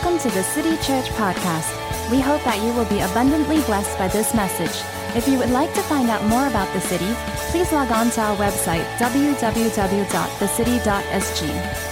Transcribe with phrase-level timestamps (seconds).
[0.00, 1.74] Welcome to the City Church Podcast.
[2.08, 4.80] We hope that you will be abundantly blessed by this message.
[5.16, 7.12] If you would like to find out more about the city,
[7.50, 11.87] please log on to our website, www.thecity.sg.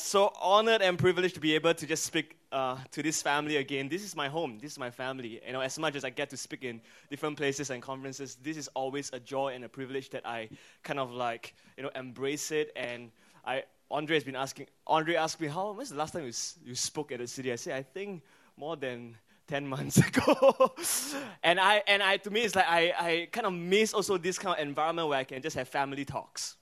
[0.00, 3.88] so honored and privileged to be able to just speak uh, to this family again.
[3.88, 4.58] This is my home.
[4.60, 5.40] This is my family.
[5.44, 8.56] You know, as much as I get to speak in different places and conferences, this
[8.56, 10.48] is always a joy and a privilege that I
[10.82, 12.70] kind of like, you know, embrace it.
[12.76, 13.10] And
[13.44, 14.66] I, Andre has been asking.
[14.86, 15.72] Andre asked me, "How?
[15.72, 16.32] When's the last time you,
[16.64, 18.22] you spoke at the city?" I said, "I think
[18.56, 19.16] more than."
[19.48, 20.72] 10 months ago
[21.42, 24.38] and i and i to me it's like i i kind of miss also this
[24.38, 26.56] kind of environment where i can just have family talks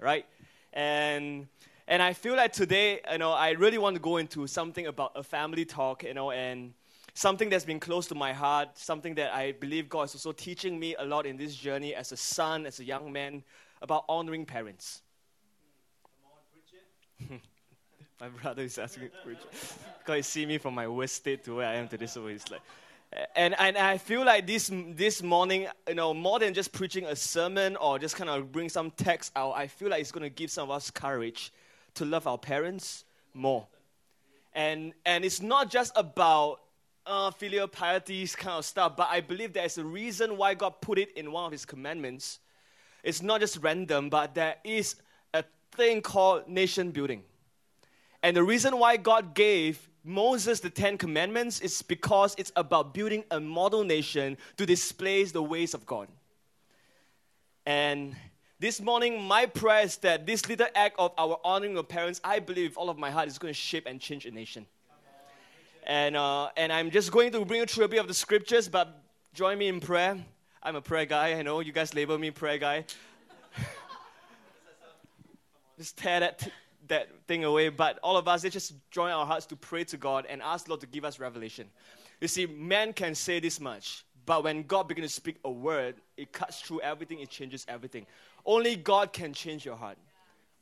[0.00, 0.24] right
[0.72, 1.46] and
[1.88, 5.12] and I feel like today, you know, I really want to go into something about
[5.14, 6.72] a family talk, you know, and
[7.14, 10.78] something that's been close to my heart, something that I believe God is also teaching
[10.78, 13.42] me a lot in this journey as a son, as a young man,
[13.80, 15.02] about honoring parents.
[18.20, 19.10] my brother is asking
[19.98, 22.48] because he see me from my worst state to where I am today, so he's
[22.50, 22.62] like,
[23.36, 27.16] and, and I feel like this, this morning, you know, more than just preaching a
[27.16, 30.30] sermon or just kind of bring some text out, I feel like it's going to
[30.30, 31.52] give some of us courage
[31.94, 33.04] to love our parents
[33.34, 33.66] more.
[34.54, 36.60] And, and it's not just about
[37.06, 40.98] uh, filial piety kind of stuff, but I believe there's a reason why God put
[40.98, 42.38] it in one of His commandments.
[43.02, 44.96] It's not just random, but there is
[45.34, 47.22] a thing called nation building.
[48.22, 53.24] And the reason why God gave Moses the Ten Commandments is because it's about building
[53.30, 56.08] a model nation to display the ways of God.
[57.66, 58.16] And
[58.62, 62.38] this morning, my prayer is that this little act of our honoring of parents, I
[62.38, 64.66] believe all of my heart, is going to shape and change a nation.
[65.84, 68.68] And, uh, and I'm just going to bring you through a bit of the scriptures,
[68.68, 69.02] but
[69.34, 70.16] join me in prayer.
[70.62, 71.32] I'm a prayer guy.
[71.32, 72.84] I know you guys label me prayer guy.
[75.76, 76.48] just tear that,
[76.86, 77.68] that thing away.
[77.68, 80.68] But all of us, let's just join our hearts to pray to God and ask
[80.68, 81.66] Lord to give us revelation.
[82.20, 85.96] You see, man can say this much, but when God begins to speak a word,
[86.16, 88.06] it cuts through everything, it changes everything.
[88.44, 89.98] Only God can change your heart.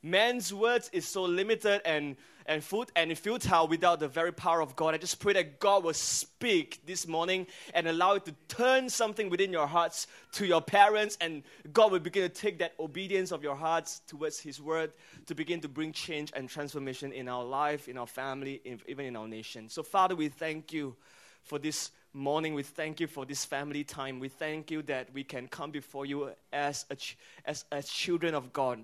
[0.03, 2.15] Man's words is so limited and,
[2.47, 4.95] and food and futile without the very power of God.
[4.95, 9.29] I just pray that God will speak this morning and allow it to turn something
[9.29, 13.43] within your hearts to your parents, and God will begin to take that obedience of
[13.43, 14.91] your hearts towards His word
[15.27, 19.05] to begin to bring change and transformation in our life, in our family, in, even
[19.05, 19.69] in our nation.
[19.69, 20.95] So, Father, we thank you
[21.43, 24.19] for this morning, we thank you for this family time.
[24.19, 26.97] We thank you that we can come before you as, a,
[27.45, 28.83] as, as children of God.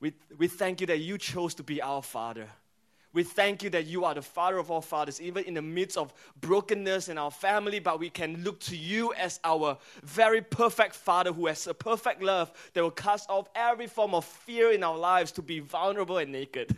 [0.00, 2.46] We, we thank you that you chose to be our Father.
[3.12, 5.98] We thank you that you are the Father of all fathers, even in the midst
[5.98, 10.94] of brokenness in our family, but we can look to you as our very perfect
[10.94, 14.82] Father who has a perfect love that will cast off every form of fear in
[14.82, 16.74] our lives to be vulnerable and naked.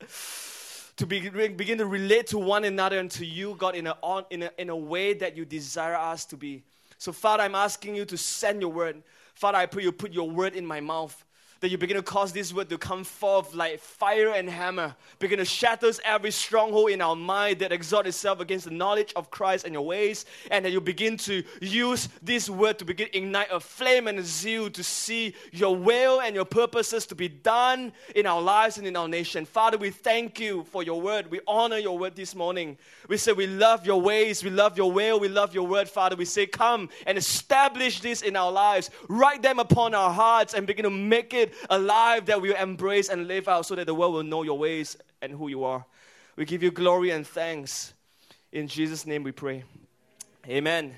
[0.98, 3.96] to be, begin to relate to one another and to you, God, in a,
[4.30, 6.62] in, a, in a way that you desire us to be.
[6.98, 9.02] So, Father, I'm asking you to send your word.
[9.34, 11.24] Father, I pray you put your word in my mouth
[11.60, 15.38] that you begin to cause this word to come forth like fire and hammer, begin
[15.38, 19.64] to shatter every stronghold in our mind that exalts itself against the knowledge of Christ
[19.64, 23.60] and your ways, and that you begin to use this word to begin ignite a
[23.60, 28.26] flame and a zeal to see your will and your purposes to be done in
[28.26, 29.44] our lives and in our nation.
[29.44, 31.30] Father, we thank you for your word.
[31.30, 32.76] We honor your word this morning.
[33.08, 36.16] We say we love your ways, we love your will, we love your word, Father.
[36.16, 40.66] We say, come and establish this in our lives, write them upon our hearts, and
[40.66, 43.94] begin to make it a life that we embrace and live out so that the
[43.94, 45.84] world will know your ways and who you are.
[46.36, 47.94] We give you glory and thanks.
[48.52, 49.64] In Jesus' name we pray.
[50.46, 50.94] Amen.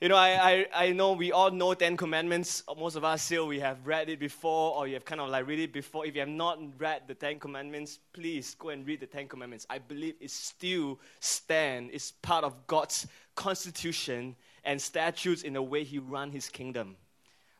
[0.00, 2.62] You know, I, I, I know we all know Ten Commandments.
[2.78, 5.46] Most of us here, we have read it before or you have kind of like
[5.46, 6.06] read it before.
[6.06, 9.66] If you have not read the Ten Commandments, please go and read the Ten Commandments.
[9.68, 11.90] I believe it still stand.
[11.92, 16.96] It's part of God's constitution and statutes in the way he run his kingdom.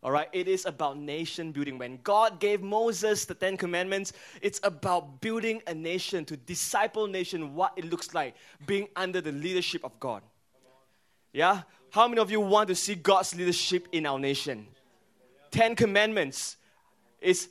[0.02, 1.76] All right, it is about nation building.
[1.76, 7.54] When God gave Moses the Ten Commandments, it's about building a nation, to disciple nation,
[7.54, 8.34] what it looks like
[8.66, 10.22] being under the leadership of God.
[11.32, 11.62] Yeah?
[11.90, 14.66] How many of you want to see God's leadership in our nation?
[15.50, 16.56] Ten Commandments
[17.20, 17.48] is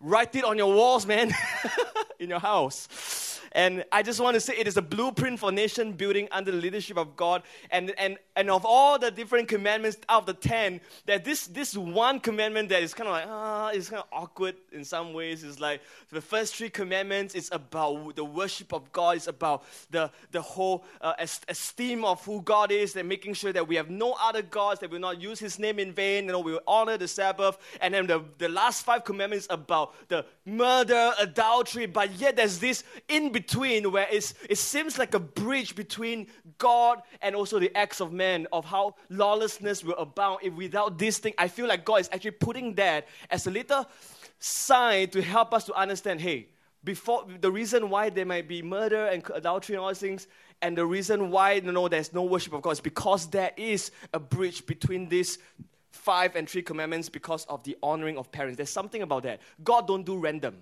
[0.00, 1.32] write it on your walls, man,
[2.18, 3.33] in your house.
[3.54, 6.58] And I just want to say it is a blueprint for nation building under the
[6.58, 7.42] leadership of God.
[7.70, 11.76] And, and, and of all the different commandments out of the 10, that this, this
[11.76, 15.44] one commandment that is kind of like, ah, it's kind of awkward in some ways.
[15.44, 20.10] It's like the first three commandments is about the worship of God, it's about the,
[20.32, 21.14] the whole uh,
[21.48, 24.90] esteem of who God is, and making sure that we have no other gods, that
[24.90, 27.56] we will not use His name in vain, you know, we will honor the Sabbath.
[27.80, 32.82] And then the, the last five commandments about the murder, adultery, but yet there's this
[33.08, 36.26] in between where it's, it seems like a bridge between
[36.58, 40.40] God and also the acts of man, of how lawlessness will abound.
[40.42, 43.88] If without this thing, I feel like God is actually putting that as a little
[44.38, 46.48] sign to help us to understand hey,
[46.82, 50.26] before the reason why there might be murder and adultery and all these things,
[50.60, 53.90] and the reason why you know there's no worship of God is because there is
[54.12, 55.38] a bridge between these
[55.90, 58.56] five and three commandments because of the honoring of parents.
[58.56, 59.40] There's something about that.
[59.62, 60.56] God don't do random.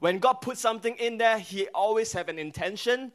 [0.00, 3.12] When God puts something in there, He always have an intention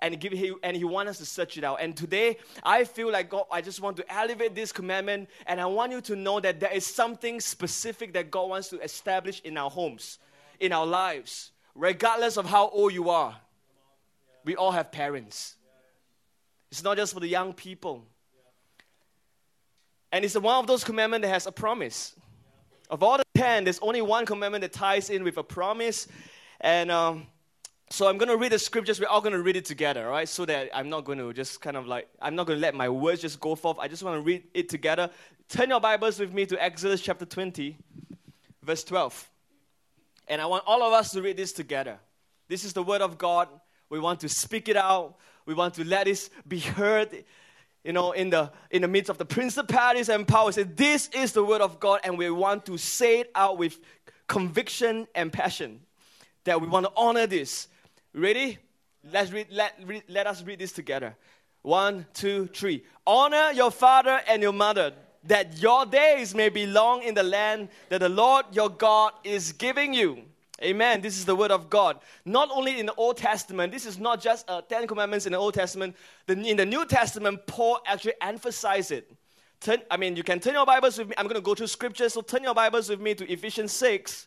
[0.00, 1.80] and give he, and he wants us to search it out.
[1.80, 5.66] And today, I feel like God, I just want to elevate this commandment, and I
[5.66, 9.56] want you to know that there is something specific that God wants to establish in
[9.56, 10.18] our homes,
[10.60, 13.36] in our lives, regardless of how old you are.
[14.44, 15.56] We all have parents.
[16.70, 18.04] It's not just for the young people.
[20.12, 22.14] And it's one of those commandments that has a promise.
[22.88, 26.08] Of all the ten, there's only one commandment that ties in with a promise.
[26.60, 27.26] And um,
[27.88, 28.98] so I'm going to read the scriptures.
[28.98, 30.28] We're all going to read it together, right?
[30.28, 32.74] So that I'm not going to just kind of like, I'm not going to let
[32.74, 33.78] my words just go forth.
[33.78, 35.08] I just want to read it together.
[35.48, 37.76] Turn your Bibles with me to Exodus chapter 20,
[38.64, 39.30] verse 12.
[40.26, 41.98] And I want all of us to read this together.
[42.48, 43.48] This is the word of God.
[43.88, 45.14] We want to speak it out.
[45.46, 47.24] We want to let it be heard
[47.88, 50.56] you know, in the in the midst of the principalities and powers.
[50.56, 53.80] Say, this is the word of God, and we want to say it out with
[54.26, 55.80] conviction and passion.
[56.44, 57.66] That we want to honor this.
[58.12, 58.58] Ready?
[59.10, 61.16] Let's read, let, read, let us read this together.
[61.62, 62.84] One, two, three.
[63.06, 64.92] Honor your father and your mother,
[65.24, 69.52] that your days may be long in the land that the Lord your God is
[69.52, 70.24] giving you.
[70.62, 71.00] Amen.
[71.00, 72.00] This is the word of God.
[72.24, 75.38] Not only in the Old Testament, this is not just uh, Ten Commandments in the
[75.38, 75.94] Old Testament.
[76.26, 79.12] The, in the New Testament, Paul actually emphasized it.
[79.60, 81.14] Turn, I mean, you can turn your Bibles with me.
[81.16, 84.26] I'm going to go to scripture, so turn your Bibles with me to Ephesians 6,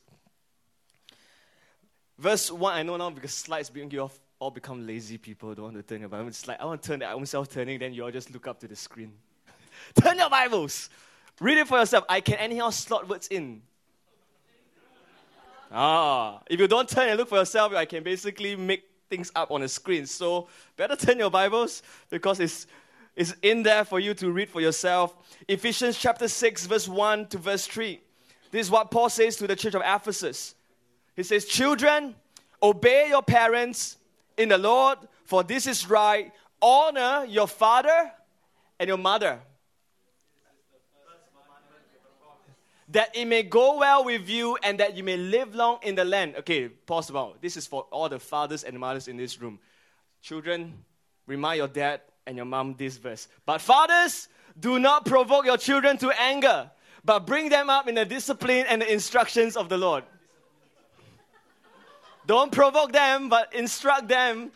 [2.18, 2.74] verse 1.
[2.74, 5.84] I know now because slides bring you off, all become lazy people, don't want to
[5.84, 6.28] turn your Bible.
[6.28, 8.32] It's like, I want to turn it, I am self turning, then you all just
[8.32, 9.14] look up to the screen.
[10.02, 10.90] turn your Bibles.
[11.40, 12.04] Read it for yourself.
[12.10, 13.62] I can anyhow slot words in.
[15.72, 19.52] Ah, if you don't turn and look for yourself, I can basically make things up
[19.52, 20.06] on the screen.
[20.06, 22.68] So better turn your Bibles because it's
[23.16, 25.16] it's in there for you to read for yourself.
[25.48, 28.00] Ephesians chapter 6, verse 1 to verse 3.
[28.52, 30.56] This is what Paul says to the church of Ephesus.
[31.16, 32.16] He says, Children,
[32.64, 33.98] obey your parents
[34.38, 36.32] in the Lord, for this is right.
[36.62, 38.12] Honor your father
[38.80, 39.40] and your mother
[42.92, 46.04] that it may go well with you and that you may live long in the
[46.04, 46.36] land.
[46.40, 47.42] Okay, pause about.
[47.42, 49.60] This is for all the fathers and mothers in this room.
[50.22, 50.74] Children,
[51.26, 53.28] remind your dad and your mom this verse.
[53.46, 54.28] But fathers,
[54.60, 56.70] do not provoke your children to anger,
[57.06, 60.04] but bring them up in the discipline and the instructions of the Lord.
[62.28, 64.52] Don't provoke them, but instruct them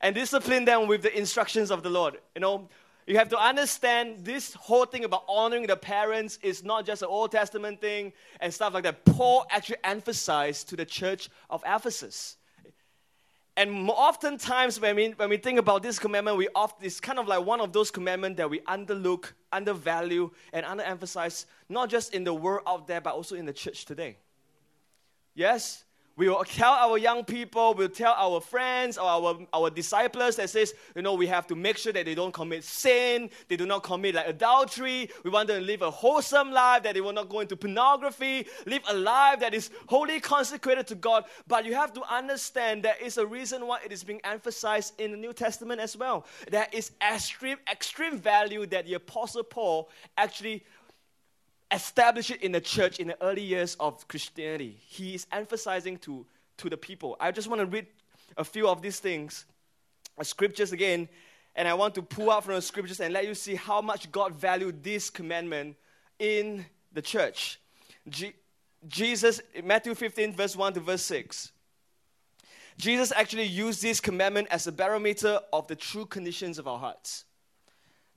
[0.00, 2.18] and discipline them with the instructions of the Lord.
[2.34, 2.68] You know,
[3.06, 7.08] you have to understand this whole thing about honoring the parents is not just an
[7.08, 9.04] Old Testament thing and stuff like that.
[9.04, 12.36] Paul actually emphasized to the church of Ephesus.
[13.56, 17.26] And oftentimes, when we, when we think about this commandment, we often, it's kind of
[17.26, 22.34] like one of those commandments that we underlook, undervalue, and underemphasize, not just in the
[22.34, 24.18] world out there, but also in the church today.
[25.34, 25.85] Yes?
[26.16, 30.48] We will tell our young people, we'll tell our friends or our, our disciples that
[30.48, 33.66] says, you know, we have to make sure that they don't commit sin, they do
[33.66, 35.10] not commit like adultery.
[35.24, 38.46] We want them to live a wholesome life, that they will not go into pornography,
[38.64, 41.24] live a life that is wholly consecrated to God.
[41.46, 45.10] But you have to understand there is a reason why it is being emphasized in
[45.10, 46.24] the New Testament as well.
[46.50, 50.64] There is extreme, extreme value that the Apostle Paul actually
[51.72, 54.78] establish it in the church in the early years of Christianity.
[54.86, 56.26] He is emphasizing to,
[56.58, 57.16] to the people.
[57.20, 57.86] I just want to read
[58.36, 59.46] a few of these things,
[60.18, 61.08] uh, scriptures again,
[61.54, 64.10] and I want to pull out from the scriptures and let you see how much
[64.12, 65.76] God valued this commandment
[66.18, 67.60] in the church.
[68.88, 71.52] Jesus, Matthew 15, verse 1 to verse 6.
[72.78, 77.24] Jesus actually used this commandment as a barometer of the true conditions of our hearts.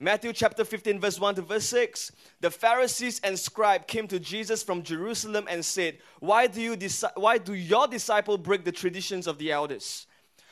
[0.02, 2.10] Matthew chapter 15, verse 1 to verse 6.
[2.40, 7.12] The Pharisees and scribe came to Jesus from Jerusalem and said, Why do, you disi-
[7.16, 10.06] why do your disciple break the traditions of the elders?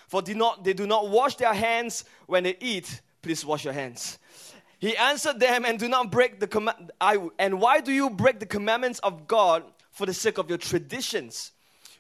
[0.08, 3.02] for do not, they do not wash their hands when they eat.
[3.22, 4.18] Please wash your hands.
[4.78, 6.90] He answered them, and do not break the command.
[7.38, 11.52] And why do you break the commandments of God for the sake of your traditions?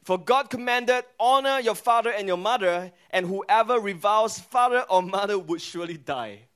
[0.04, 5.38] For God commanded, honor your father and your mother, and whoever reviles father or mother
[5.38, 6.47] would surely die.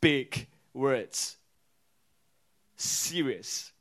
[0.00, 1.36] Big words.
[2.76, 3.72] Serious.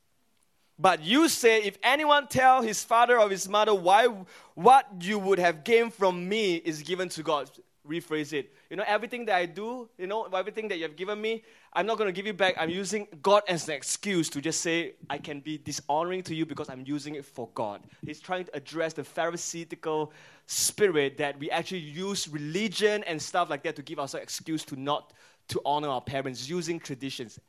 [0.77, 4.07] But you say, if anyone tell his father or his mother why
[4.55, 7.49] what you would have gained from me is given to God.
[7.87, 8.53] Rephrase it.
[8.69, 11.85] You know, everything that I do, you know, everything that you have given me, I'm
[11.85, 12.55] not going to give you back.
[12.57, 16.45] I'm using God as an excuse to just say I can be dishonoring to you
[16.45, 17.81] because I'm using it for God.
[18.05, 20.13] He's trying to address the Pharisaical
[20.45, 24.79] spirit that we actually use religion and stuff like that to give ourselves excuse to
[24.79, 25.13] not
[25.49, 27.39] to honor our parents using traditions.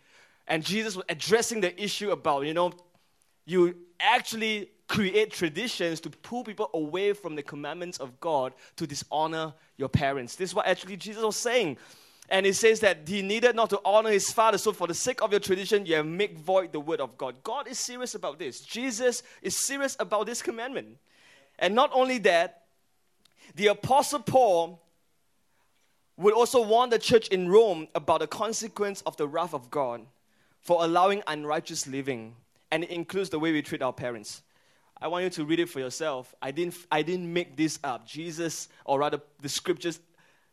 [0.47, 2.73] And Jesus was addressing the issue about, you know,
[3.47, 9.55] you actually create traditions to pull people away from the commandments of God to dishonor
[9.77, 10.35] your parents.
[10.35, 11.77] This is what actually Jesus was saying.
[12.29, 14.57] And he says that he needed not to honor his father.
[14.57, 17.35] So, for the sake of your tradition, you have made void the word of God.
[17.43, 18.61] God is serious about this.
[18.61, 20.97] Jesus is serious about this commandment.
[21.59, 22.63] And not only that,
[23.57, 24.81] the Apostle Paul
[26.21, 30.03] would also warn the church in Rome about the consequence of the wrath of God
[30.61, 32.37] for allowing unrighteous living
[32.71, 34.43] and it includes the way we treat our parents.
[35.01, 36.35] I want you to read it for yourself.
[36.43, 38.07] I didn't, I didn't make this up.
[38.07, 39.99] Jesus, or rather, the scriptures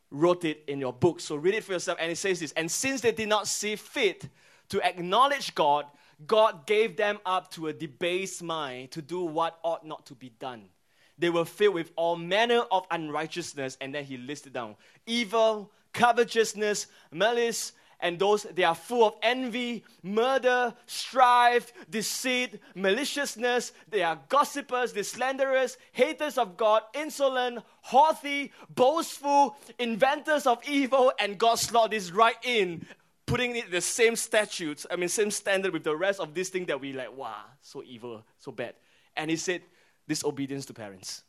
[0.10, 1.20] wrote it in your book.
[1.20, 1.98] So read it for yourself.
[2.02, 4.30] And it says this And since they did not see fit
[4.70, 5.86] to acknowledge God,
[6.26, 10.30] God gave them up to a debased mind to do what ought not to be
[10.40, 10.70] done.
[11.18, 16.88] They were filled with all manner of unrighteousness, and then he listed down evil, covetousness,
[17.12, 23.74] malice, and those they are full of envy, murder, strife, deceit, maliciousness.
[23.90, 31.38] They are gossipers, they slanderers, haters of God, insolent, haughty, boastful, inventors of evil, and
[31.40, 32.86] God slot this right in,
[33.26, 36.66] putting it the same statutes, I mean, same standard with the rest of this thing
[36.66, 38.76] that we like, wow, so evil, so bad.
[39.16, 39.64] And he said,
[40.08, 41.24] disobedience to parents.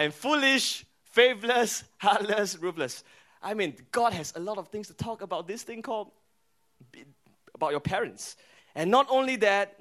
[0.00, 3.04] and foolish faithless, heartless, ruthless.
[3.42, 6.10] I mean, God has a lot of things to talk about this thing called
[7.54, 8.36] about your parents.
[8.74, 9.78] And not only that,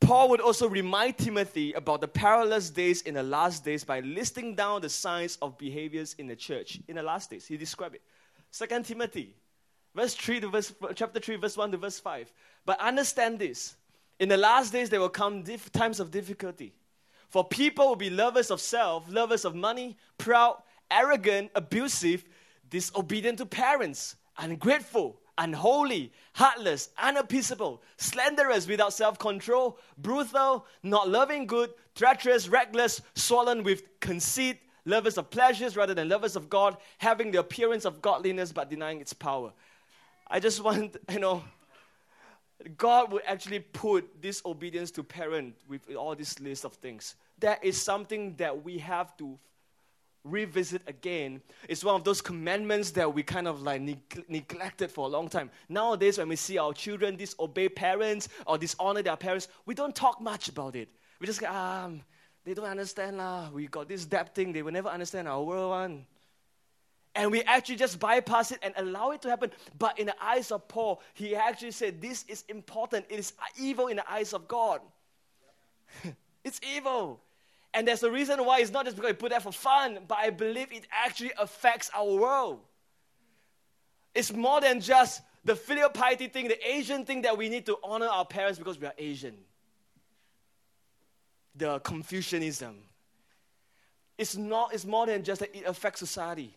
[0.00, 4.54] Paul would also remind Timothy about the perilous days in the last days by listing
[4.54, 7.46] down the signs of behaviors in the church in the last days.
[7.46, 8.02] He described it.
[8.50, 9.34] Second Timothy,
[9.94, 12.32] verse 3 to verse, chapter 3, verse 1 to verse 5.
[12.64, 13.76] But understand this.
[14.18, 16.72] In the last days there will come times of difficulty
[17.28, 22.24] for people will be lovers of self, lovers of money, proud, arrogant, abusive,
[22.70, 31.70] disobedient to parents, ungrateful, unholy, heartless, unappeasable, slanderous without self control, brutal, not loving good,
[31.94, 37.40] treacherous, reckless, swollen with conceit, lovers of pleasures rather than lovers of God, having the
[37.40, 39.52] appearance of godliness but denying its power.
[40.28, 41.44] I just want, you know,
[42.76, 47.14] God would actually put disobedience to parent with all this list of things.
[47.38, 49.38] That is something that we have to
[50.24, 51.42] revisit again.
[51.68, 55.28] It's one of those commandments that we kind of like neg- neglected for a long
[55.28, 55.50] time.
[55.68, 60.20] Nowadays, when we see our children disobey parents or dishonor their parents, we don't talk
[60.20, 60.88] much about it.
[61.20, 62.02] We just um,
[62.44, 63.50] they don't understand lah.
[63.50, 64.52] We got this debt thing.
[64.52, 66.06] They will never understand our world one
[67.16, 69.50] and we actually just bypass it and allow it to happen.
[69.78, 73.06] But in the eyes of Paul, he actually said, This is important.
[73.08, 74.82] It is evil in the eyes of God.
[76.44, 77.20] it's evil.
[77.72, 80.18] And there's a reason why it's not just because we put that for fun, but
[80.18, 82.60] I believe it actually affects our world.
[84.14, 87.78] It's more than just the filial piety thing, the Asian thing that we need to
[87.82, 89.36] honor our parents because we are Asian.
[91.54, 92.76] The Confucianism.
[94.18, 96.54] It's not, it's more than just that it affects society.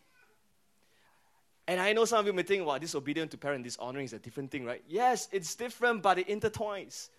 [1.70, 4.18] And I know some of you may think, wow, disobedient to parent, dishonoring is a
[4.18, 4.84] different thing, right?
[4.90, 7.10] Yes, it's different, but it intertwines.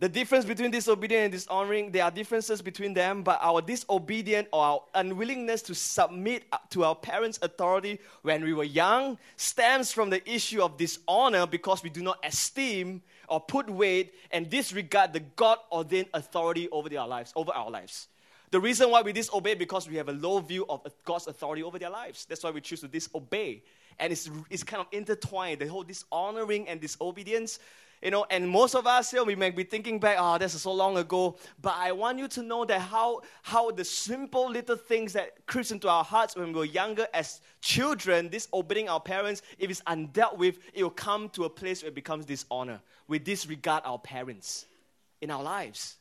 [0.00, 4.64] The difference between disobedient and dishonoring, there are differences between them, but our disobedient or
[4.64, 10.28] our unwillingness to submit to our parents' authority when we were young stems from the
[10.28, 15.58] issue of dishonor because we do not esteem or put weight and disregard the God
[15.70, 18.08] ordained authority over their lives, over our lives.
[18.52, 21.78] The reason why we disobey because we have a low view of God's authority over
[21.78, 22.26] their lives.
[22.26, 23.62] That's why we choose to disobey.
[23.98, 27.58] And it's, it's kind of intertwined, the whole dishonoring and disobedience.
[28.02, 30.52] You know, and most of us here, we may be thinking back, ah, oh, that's
[30.52, 31.38] so long ago.
[31.62, 35.70] But I want you to know that how, how the simple little things that creeps
[35.70, 40.36] into our hearts when we were younger as children, disobeying our parents, if it's undealt
[40.36, 42.80] with, it will come to a place where it becomes dishonor.
[43.08, 44.66] We disregard our parents.
[45.22, 45.96] in our lives.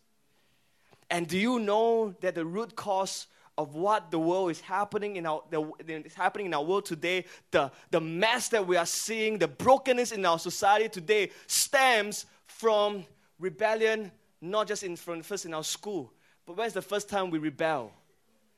[1.11, 3.27] And do you know that the root cause
[3.57, 7.25] of what the world is happening in our the, is happening in our world today,
[7.51, 13.05] the, the mess that we are seeing, the brokenness in our society today stems from
[13.39, 16.13] rebellion, not just in from first in our school,
[16.45, 17.91] but when's the first time we rebel?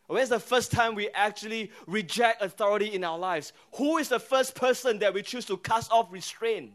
[0.05, 3.51] When's the first time we actually reject authority in our lives?
[3.77, 6.74] Who is the first person that we choose to cast off restraint?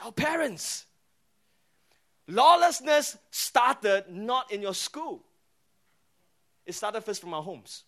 [0.00, 0.84] Our parents.
[2.28, 5.24] Lawlessness started not in your school,
[6.66, 7.84] it started first from our homes.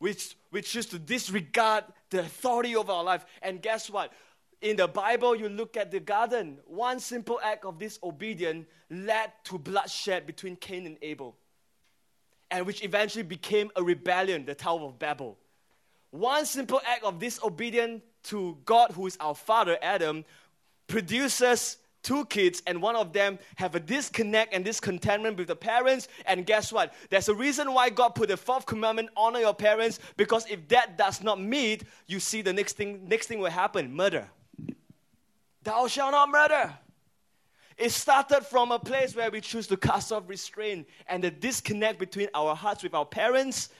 [0.00, 0.16] We,
[0.50, 3.24] we choose to disregard the authority of our life.
[3.40, 4.12] And guess what?
[4.60, 9.58] In the Bible, you look at the garden, one simple act of disobedience led to
[9.58, 11.36] bloodshed between Cain and Abel
[12.52, 15.38] and which eventually became a rebellion, the Tower of Babel.
[16.10, 20.26] One simple act of disobedience to God, who is our father, Adam,
[20.86, 26.08] produces two kids, and one of them have a disconnect and discontentment with the parents.
[26.26, 26.92] And guess what?
[27.10, 29.98] There's a reason why God put the fourth commandment: honor your parents.
[30.16, 33.08] Because if that does not meet, you see the next thing.
[33.08, 34.28] Next thing will happen: murder.
[35.62, 36.74] Thou shalt not murder.
[37.78, 41.98] It started from a place where we choose to cast off restraint, and the disconnect
[41.98, 43.70] between our hearts with our parents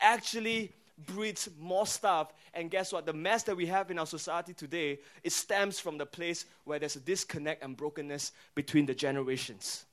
[0.00, 0.72] actually
[1.06, 2.32] breeds more stuff.
[2.54, 3.06] And guess what?
[3.06, 6.78] The mess that we have in our society today, it stems from the place where
[6.78, 9.84] there's a disconnect and brokenness between the generations.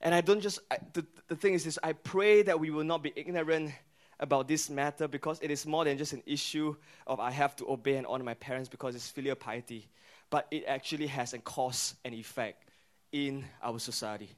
[0.00, 2.84] And I don't just, I, the, the thing is this, I pray that we will
[2.84, 3.72] not be ignorant
[4.20, 6.74] about this matter because it is more than just an issue
[7.06, 9.88] of I have to obey and honor my parents because it's filial piety,
[10.30, 12.64] but it actually has a cause and effect
[13.12, 14.30] in our society.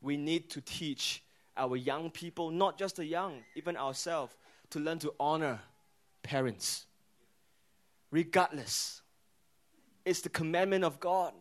[0.00, 1.22] We need to teach
[1.56, 4.34] our young people, not just the young, even ourselves,
[4.70, 5.60] to learn to honor
[6.22, 6.86] parents.
[8.10, 9.02] Regardless,
[10.04, 11.32] it's the commandment of God.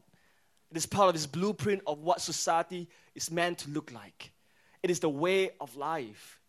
[0.69, 4.31] It is part of His blueprint of what society is meant to look like.
[4.83, 6.39] It is the way of life.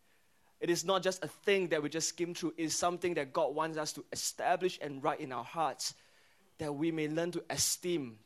[0.61, 3.33] It is not just a thing that we just skim through, it is something that
[3.33, 5.95] God wants us to establish and write in our hearts
[6.63, 8.19] that we may learn to esteem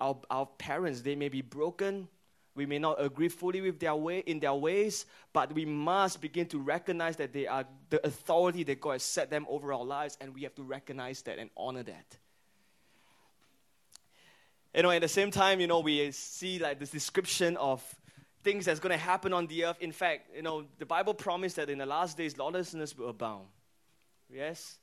[0.00, 1.02] our, our parents.
[1.02, 2.06] They may be broken.
[2.54, 6.46] We may not agree fully with their way in their ways, but we must begin
[6.48, 10.16] to recognize that they are the authority that God has set them over our lives,
[10.20, 12.18] and we have to recognize that and honor that.
[14.74, 17.82] You know, at the same time, you know, we see like this description of
[18.44, 19.78] things that's going to happen on the earth.
[19.80, 23.46] In fact, you know, the Bible promised that in the last days, lawlessness will abound.
[24.30, 24.78] Yes?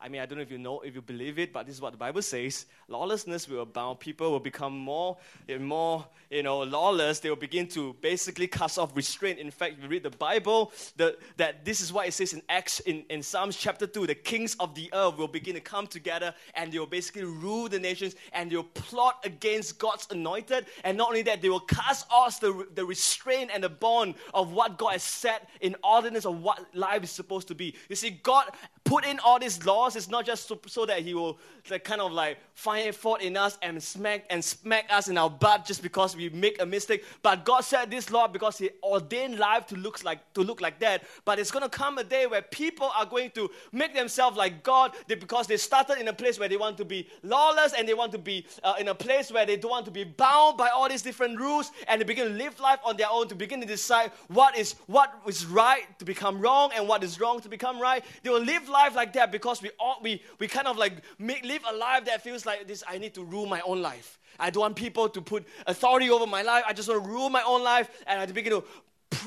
[0.00, 1.80] I mean, I don't know if you know, if you believe it, but this is
[1.80, 2.66] what the Bible says.
[2.88, 4.00] Lawlessness will abound.
[4.00, 5.16] People will become more
[5.48, 7.20] and more, you know, lawless.
[7.20, 9.38] They will begin to basically cast off restraint.
[9.38, 12.80] In fact, you read the Bible, the, that this is what it says in Acts,
[12.80, 16.34] in, in Psalms chapter 2, the kings of the earth will begin to come together
[16.54, 20.66] and they will basically rule the nations and they will plot against God's anointed.
[20.82, 24.52] And not only that, they will cast off the, the restraint and the bond of
[24.52, 27.74] what God has set in ordinance of what life is supposed to be.
[27.88, 28.46] You see, God
[28.84, 31.38] put in all these laws is not just so, so that he will
[31.70, 35.30] like, kind of like find fault in us and smack and smack us in our
[35.30, 37.04] butt just because we make a mistake.
[37.22, 40.78] But God said this law because He ordained life to look like to look like
[40.80, 41.04] that.
[41.24, 44.92] But it's gonna come a day where people are going to make themselves like God
[45.08, 48.12] because they started in a place where they want to be lawless and they want
[48.12, 50.88] to be uh, in a place where they don't want to be bound by all
[50.88, 53.66] these different rules and they begin to live life on their own to begin to
[53.66, 57.80] decide what is what is right to become wrong and what is wrong to become
[57.80, 58.04] right.
[58.22, 61.44] They will live life like that because we all, we we kind of like make,
[61.44, 62.82] live a life that feels like this.
[62.86, 64.18] I need to rule my own life.
[64.38, 66.64] I don't want people to put authority over my life.
[66.66, 68.64] I just want to rule my own life, and I begin to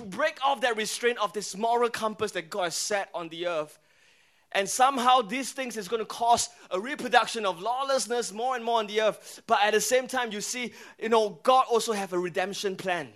[0.05, 3.79] break off that restraint of this moral compass that God has set on the earth.
[4.53, 8.79] And somehow these things is going to cause a reproduction of lawlessness more and more
[8.79, 9.41] on the earth.
[9.45, 13.09] But at the same time, you see, you know, God also have a redemption plan.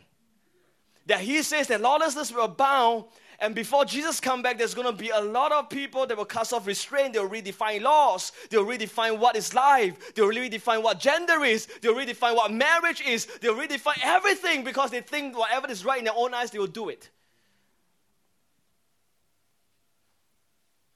[1.07, 3.05] That He says that lawlessness will abound,
[3.41, 6.25] and before Jesus come back, there's going to be a lot of people that will
[6.25, 7.13] cast off restraint.
[7.13, 8.31] They'll redefine laws.
[8.51, 10.13] They'll redefine what is life.
[10.13, 11.65] They'll redefine what gender is.
[11.81, 13.25] They'll redefine what marriage is.
[13.41, 16.67] They'll redefine everything because they think whatever is right in their own eyes, they will
[16.67, 17.09] do it.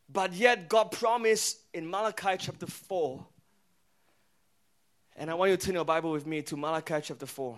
[0.08, 3.26] But yet, God promised in Malachi chapter 4.
[5.16, 7.58] And I want you to turn your Bible with me to Malachi chapter 4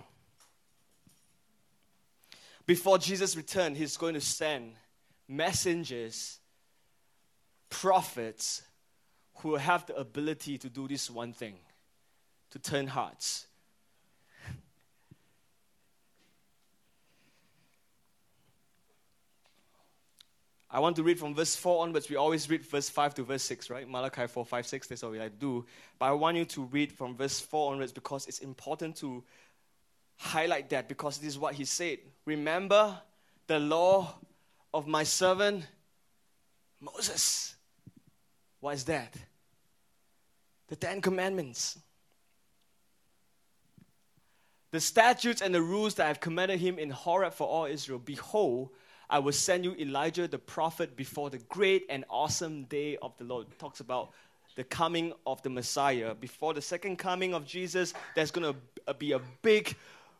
[2.67, 4.73] before Jesus returned, he's going to send
[5.27, 6.39] messengers,
[7.69, 8.61] prophets
[9.37, 11.55] who have the ability to do this one thing
[12.51, 13.47] to turn hearts.
[20.69, 22.09] I I want to read from verse 4 onwards.
[22.09, 23.89] We always read verse 5 to verse 6, right?
[23.89, 24.87] Malachi 4, 5, 6.
[24.87, 25.65] That's what we like to do.
[25.97, 29.23] But I want you to read from verse 4 onwards because it's important to
[30.17, 31.99] highlight that because this is what he said.
[32.25, 32.99] Remember
[33.47, 34.15] the law
[34.73, 35.65] of my servant
[36.81, 37.55] Moses.
[38.59, 39.13] What is that?
[40.67, 41.79] The Ten Commandments.
[44.71, 47.99] The statutes and the rules that I have commanded him in Horeb for all Israel.
[47.99, 48.69] Behold,
[49.09, 53.23] I will send you Elijah the prophet before the great and awesome day of the
[53.23, 53.47] Lord.
[53.49, 54.11] It talks about
[54.55, 56.13] the coming of the Messiah.
[56.13, 59.75] Before the second coming of Jesus, there's going to be a big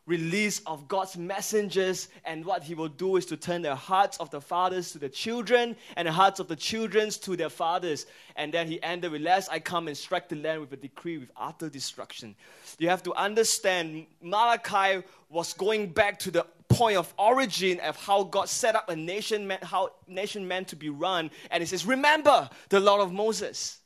[0.08, 4.30] release of God's messengers, and what He will do is to turn the hearts of
[4.30, 8.06] the fathers to the children, and the hearts of the children to their fathers.
[8.34, 11.18] And then He ended with, Lest I come and strike the land with a decree
[11.18, 12.34] with utter destruction.
[12.78, 18.24] You have to understand, Malachi was going back to the point of origin of how
[18.24, 21.30] God set up a nation, how nation meant to be run.
[21.50, 23.77] And He says, Remember the law of Moses.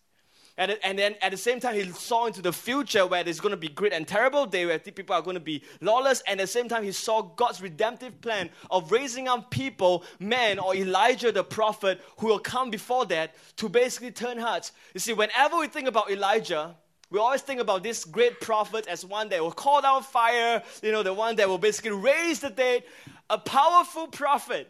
[0.59, 3.53] And, and then at the same time, he saw into the future where there's going
[3.53, 6.23] to be great and terrible day, where people are going to be lawless.
[6.27, 10.59] And at the same time, he saw God's redemptive plan of raising up people, men,
[10.59, 14.73] or Elijah the prophet, who will come before that to basically turn hearts.
[14.93, 16.77] You see, whenever we think about Elijah,
[17.09, 20.93] we always think about this great prophet as one that will call down fire, you
[20.93, 22.85] know, the one that will basically raise the dead,
[23.29, 24.69] a powerful prophet.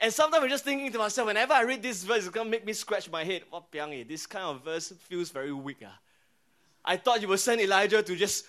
[0.00, 2.50] And sometimes I'm just thinking to myself, whenever I read this verse, it's going to
[2.50, 3.42] make me scratch my head.
[3.50, 5.78] What piang This kind of verse feels very weak.
[5.84, 5.98] Ah.
[6.84, 8.46] I thought you would send Elijah to just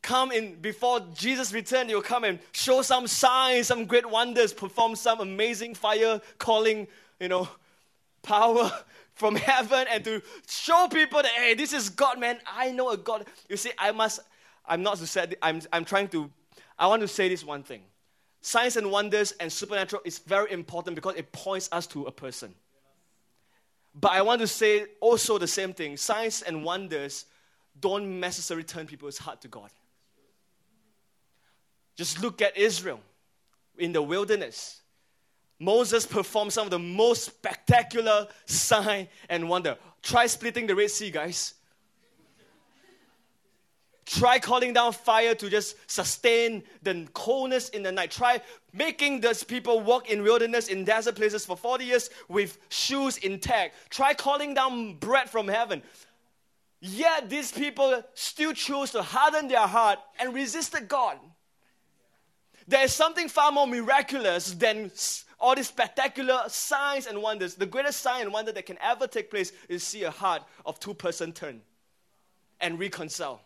[0.00, 1.90] come in before Jesus returned.
[1.90, 6.88] Will come and show some signs, some great wonders, perform some amazing fire calling,
[7.20, 7.48] you know,
[8.22, 8.72] power
[9.14, 12.40] from heaven and to show people that, hey, this is God, man.
[12.46, 13.26] I know a God.
[13.48, 14.20] You see, I must,
[14.66, 16.30] I'm not to say, I'm, I'm trying to,
[16.78, 17.82] I want to say this one thing
[18.42, 22.54] signs and wonders and supernatural is very important because it points us to a person.
[23.94, 27.26] But I want to say also the same thing signs and wonders
[27.78, 29.70] don't necessarily turn people's heart to God.
[31.96, 33.00] Just look at Israel
[33.78, 34.80] in the wilderness.
[35.58, 39.76] Moses performed some of the most spectacular sign and wonder.
[40.02, 41.54] Try splitting the Red Sea, guys.
[44.04, 48.10] Try calling down fire to just sustain the coldness in the night.
[48.10, 48.40] Try
[48.72, 53.90] making those people walk in wilderness, in desert places for 40 years with shoes intact.
[53.90, 55.82] Try calling down bread from heaven.
[56.80, 61.16] Yet these people still choose to harden their heart and resisted God.
[62.66, 64.90] There is something far more miraculous than
[65.38, 67.54] all these spectacular signs and wonders.
[67.54, 70.80] The greatest sign and wonder that can ever take place is see a heart of
[70.80, 71.60] two person turn
[72.60, 73.42] and reconcile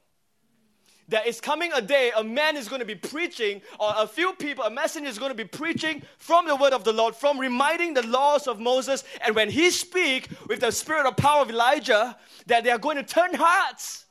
[1.08, 4.32] that is coming a day a man is going to be preaching, or a few
[4.34, 7.38] people, a messenger is going to be preaching from the word of the Lord, from
[7.38, 9.04] reminding the laws of Moses.
[9.24, 12.16] And when he speak with the spirit of power of Elijah,
[12.46, 14.05] that they are going to turn hearts.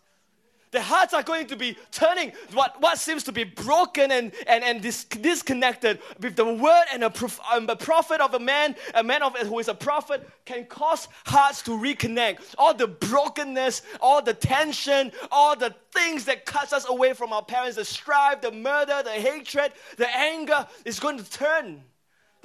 [0.76, 4.62] The hearts are going to be turning what, what seems to be broken and, and,
[4.62, 8.76] and dis- disconnected with the word and a, prof- um, a prophet of a man,
[8.94, 12.56] a man of who is a prophet, can cause hearts to reconnect.
[12.58, 17.42] All the brokenness, all the tension, all the things that cuts us away from our
[17.42, 21.86] parents, the strife, the murder, the hatred, the anger is going to turn.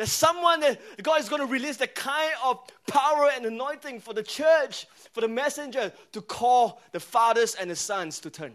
[0.00, 4.14] There's someone that God is going to release the kind of power and anointing for
[4.14, 8.54] the church, for the messenger to call the fathers and the sons to turn.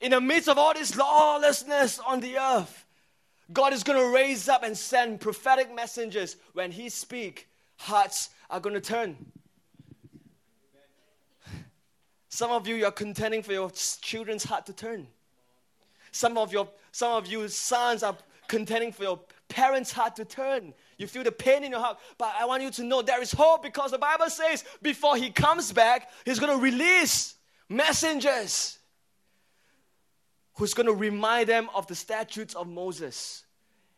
[0.00, 2.86] In the midst of all this lawlessness on the earth,
[3.52, 6.36] God is going to raise up and send prophetic messengers.
[6.54, 7.46] When He speak,
[7.76, 9.18] hearts are going to turn.
[12.30, 13.70] Some of you, you're contending for your
[14.00, 15.08] children's heart to turn.
[16.10, 18.16] Some of your, some of you sons are
[18.48, 20.74] contending for your parents' heart to turn.
[20.98, 21.98] You feel the pain in your heart.
[22.18, 25.30] But I want you to know there is hope because the Bible says before he
[25.30, 27.34] comes back, he's going to release
[27.68, 28.78] messengers
[30.54, 33.44] who's going to remind them of the statutes of Moses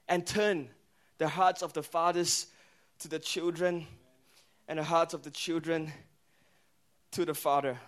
[0.08, 0.68] and turn
[1.18, 2.46] the hearts of the fathers
[3.00, 3.86] to the children
[4.66, 5.92] and the hearts of the children
[7.12, 7.78] to the father.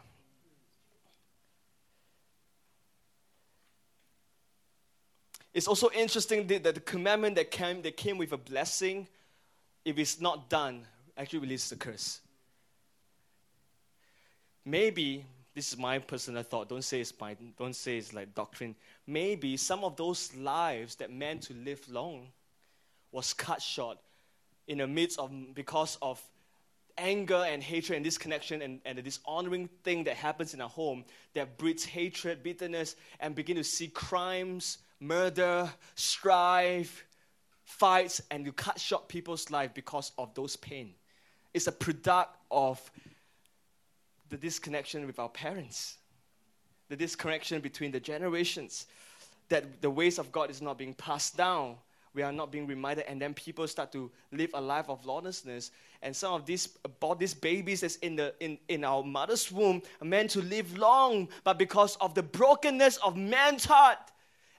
[5.52, 9.08] It's also interesting that the commandment that came, that came with a blessing,
[9.84, 10.86] if it's not done,
[11.16, 12.20] actually releases a curse.
[14.64, 16.68] Maybe this is my personal thought.
[16.68, 18.76] Don't say it's my, don't say it's like doctrine.
[19.06, 22.28] Maybe some of those lives that meant to live long
[23.10, 23.98] was cut short
[24.68, 26.22] in the midst of because of
[26.96, 31.04] anger and hatred and disconnection and, and the dishonoring thing that happens in a home
[31.34, 37.04] that breeds hatred, bitterness, and begin to see crimes, murder, strife,
[37.64, 40.92] fights and you cut short people's life because of those pain.
[41.54, 42.78] It's a product of
[44.28, 45.98] the disconnection with our parents,
[46.88, 48.86] the disconnection between the generations,
[49.48, 51.76] that the ways of God is not being passed down.
[52.12, 55.70] We are not being reminded, and then people start to live a life of lawlessness.
[56.02, 59.80] And some of these about these babies that's in the in, in our mother's womb
[60.00, 63.98] are meant to live long, but because of the brokenness of man's heart,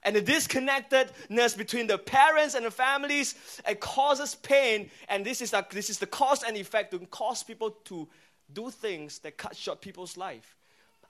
[0.04, 3.36] and the disconnectedness between the parents and the families
[3.68, 4.90] it causes pain.
[5.10, 8.08] And this is, a, this is the cause and effect to cause people to
[8.52, 10.58] do things that cut short people's life.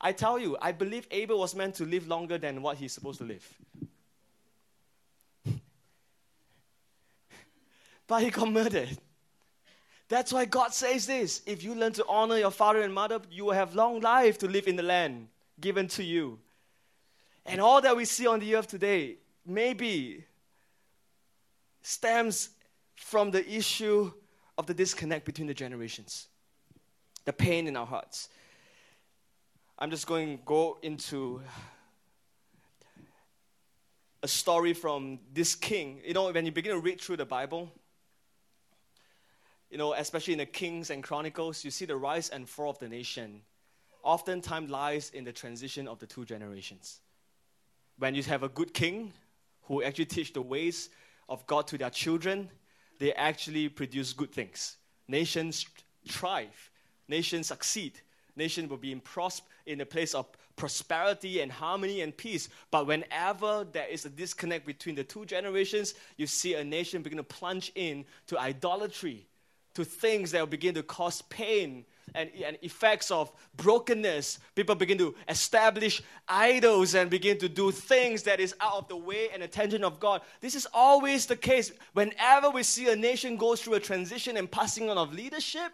[0.04, 3.20] I tell you i believe abel was meant to live longer than what he's supposed
[3.20, 3.48] to live.
[8.08, 8.98] But he got murdered.
[10.10, 11.42] That's why god says this.
[11.46, 14.48] If you learn to honor your father and mother you will have long life to
[14.48, 15.28] live in the land
[15.60, 16.40] given to you
[17.46, 20.24] and all that we see on the earth today maybe
[21.82, 22.50] stems
[22.96, 24.12] from the issue
[24.58, 26.28] of the disconnect between the generations,
[27.26, 28.30] the pain in our hearts.
[29.80, 31.42] I'm just going to go into
[34.22, 36.00] a story from this king.
[36.06, 37.72] You know, when you begin to read through the Bible,
[39.72, 42.78] you know, especially in the Kings and Chronicles, you see the rise and fall of
[42.78, 43.42] the nation
[44.04, 47.00] oftentimes lies in the transition of the two generations
[48.02, 49.14] when you have a good king
[49.66, 50.90] who actually teach the ways
[51.30, 52.50] of God to their children,
[52.98, 54.78] they actually produce good things.
[55.08, 55.68] Nations
[56.10, 56.72] thrive,
[57.08, 58.00] nations succeed,
[58.36, 62.50] nations will be in, pros- in a place of prosperity and harmony and peace.
[62.72, 67.18] But whenever there is a disconnect between the two generations, you see a nation begin
[67.18, 69.28] to plunge in to idolatry,
[69.76, 74.98] to things that will begin to cause pain and, and effects of brokenness, people begin
[74.98, 79.44] to establish idols and begin to do things that is out of the way and
[79.44, 80.22] attention of God.
[80.42, 81.72] This is always the case.
[81.94, 85.72] Whenever we see a nation go through a transition and passing on of leadership,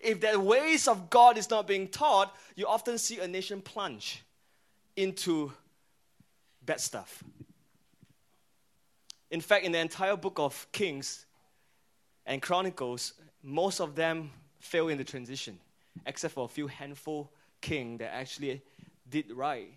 [0.00, 4.22] if the ways of God is not being taught, you often see a nation plunge
[4.96, 5.52] into
[6.64, 7.22] bad stuff.
[9.30, 11.24] In fact, in the entire book of Kings
[12.26, 15.58] and Chronicles, most of them fail in the transition
[16.06, 18.62] except for a few handful king that actually
[19.08, 19.68] did right.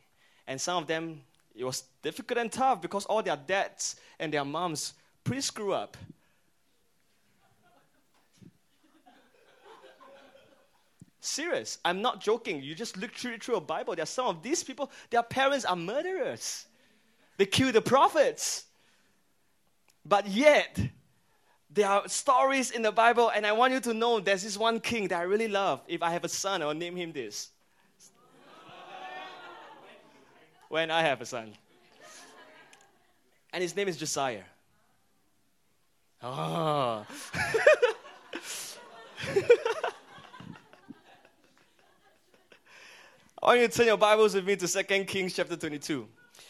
[0.48, 1.22] And some of them,
[1.56, 5.98] it was difficult and tough because all their dads and their moms pretty screw up.
[11.20, 11.80] Serious.
[11.84, 12.62] I'm not joking.
[12.62, 13.96] You just look through, through a Bible.
[13.96, 16.68] There are some of these people, their parents are murderers.
[17.38, 18.66] They kill the prophets.
[20.06, 20.80] But yet,
[21.76, 24.80] there are stories in the Bible, and I want you to know there's this one
[24.80, 25.82] king that I really love.
[25.90, 27.50] If I have a son, I will name him this.
[30.70, 31.52] when I have a son.
[33.52, 34.44] And his name is Josiah.
[36.24, 37.06] Oh.
[43.42, 46.08] I want you to turn your Bibles with me to 2 Kings chapter 22.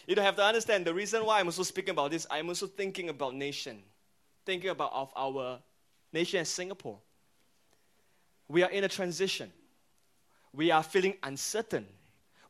[0.08, 2.28] You don't have to understand the reason why I'm also speaking about this.
[2.30, 3.82] I'm also thinking about nation
[4.46, 5.60] thinking about of our
[6.14, 7.00] nation Singapore.
[8.48, 9.52] We are in a transition.
[10.54, 11.86] We are feeling uncertain.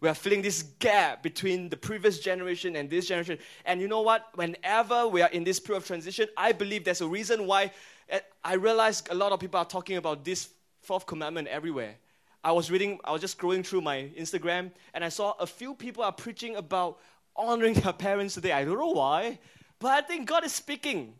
[0.02, 3.40] We are feeling this gap between the previous generation and this generation.
[3.66, 4.28] And you know what?
[4.36, 7.72] Whenever we are in this period of transition, I believe there's a reason why
[8.10, 10.50] eh, I realize a lot of people are talking about this
[10.82, 11.96] fourth commandment everywhere.
[12.44, 15.74] I was reading, I was just scrolling through my Instagram, and I saw a few
[15.74, 17.00] people are preaching about
[17.36, 18.52] honoring their parents today.
[18.52, 19.40] I don't know why,
[19.80, 21.16] but I think God is speaking.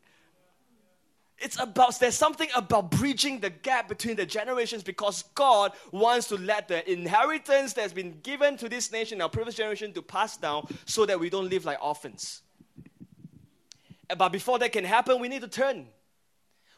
[1.38, 6.36] It's about, there's something about bridging the gap between the generations because God wants to
[6.38, 10.68] let the inheritance that's been given to this nation, our previous generation, to pass down
[10.86, 12.42] so that we don't live like orphans.
[14.10, 15.88] Uh, but before that can happen, we need to turn.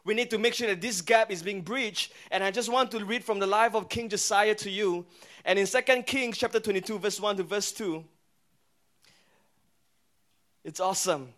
[0.04, 2.14] We need to make sure that this gap is being bridged.
[2.32, 5.06] And I just want to read from the life of King Josiah to you.
[5.46, 8.04] And in 2 Kings chapter 22, verse 1 to verse 2,
[10.64, 11.34] it's awesome.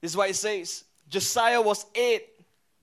[0.00, 0.84] This is what it says.
[1.08, 2.28] Josiah was eight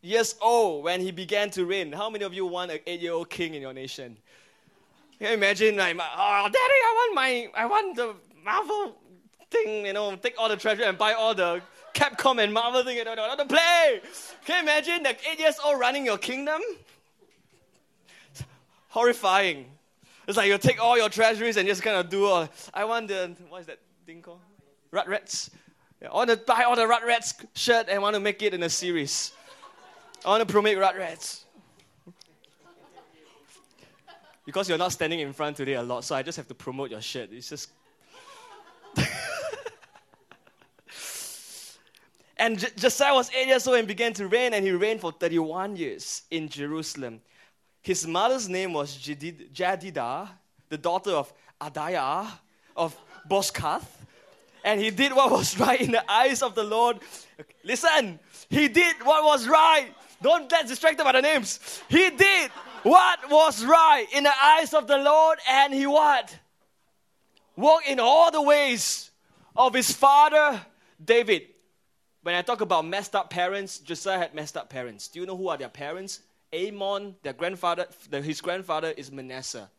[0.01, 1.91] years old when he began to reign.
[1.91, 4.17] How many of you want an eight-year-old king in your nation?
[5.19, 8.97] Can you imagine, like, oh, daddy, I want my, I want the Marvel
[9.49, 11.62] thing, you know, take all the treasure and buy all the
[11.93, 14.01] Capcom and Marvel thing, you know, to play.
[14.45, 16.62] Can you imagine, like, eight years old running your kingdom?
[18.93, 19.65] horrifying.
[20.27, 22.47] It's like you take all your treasuries and just kind of do all.
[22.73, 24.39] I want the, what is that thing called?
[24.93, 25.49] Rugrats.
[26.09, 28.69] I want to buy all the Rugrats shirt and want to make it in a
[28.69, 29.31] series.
[30.25, 31.43] I want to promote Rugrats.
[34.45, 36.91] Because you're not standing in front today a lot, so I just have to promote
[36.91, 37.29] your shirt.
[37.31, 37.69] It's just.
[42.43, 45.13] And J- Josiah was eight years old and began to reign, and he reigned for
[45.13, 47.21] 31 years in Jerusalem.
[47.81, 50.27] His mother's name was Jedidah,
[50.67, 52.27] the daughter of Adaiah
[52.75, 52.97] of
[53.29, 53.85] Bozkath.
[54.63, 56.99] And he did what was right in the eyes of the Lord.
[57.63, 59.88] Listen, he did what was right.
[60.21, 61.60] Don't get distracted by the names.
[61.89, 62.49] He did
[62.84, 66.38] what was right in the eyes of the Lord, and he what?
[67.56, 69.12] Walked in all the ways
[69.56, 70.60] of his father
[71.04, 71.47] David.
[72.21, 75.10] When I talk about messed up parents, Josiah had messed up parents.
[75.10, 76.21] Do you know who are their parents?
[76.54, 79.69] Amon, their grandfather, his grandfather is Manasseh.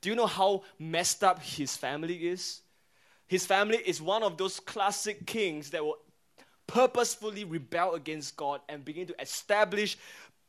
[0.00, 2.60] Do you know how messed up his family is?
[3.30, 5.98] His family is one of those classic kings that will
[6.66, 9.96] purposefully rebel against God and begin to establish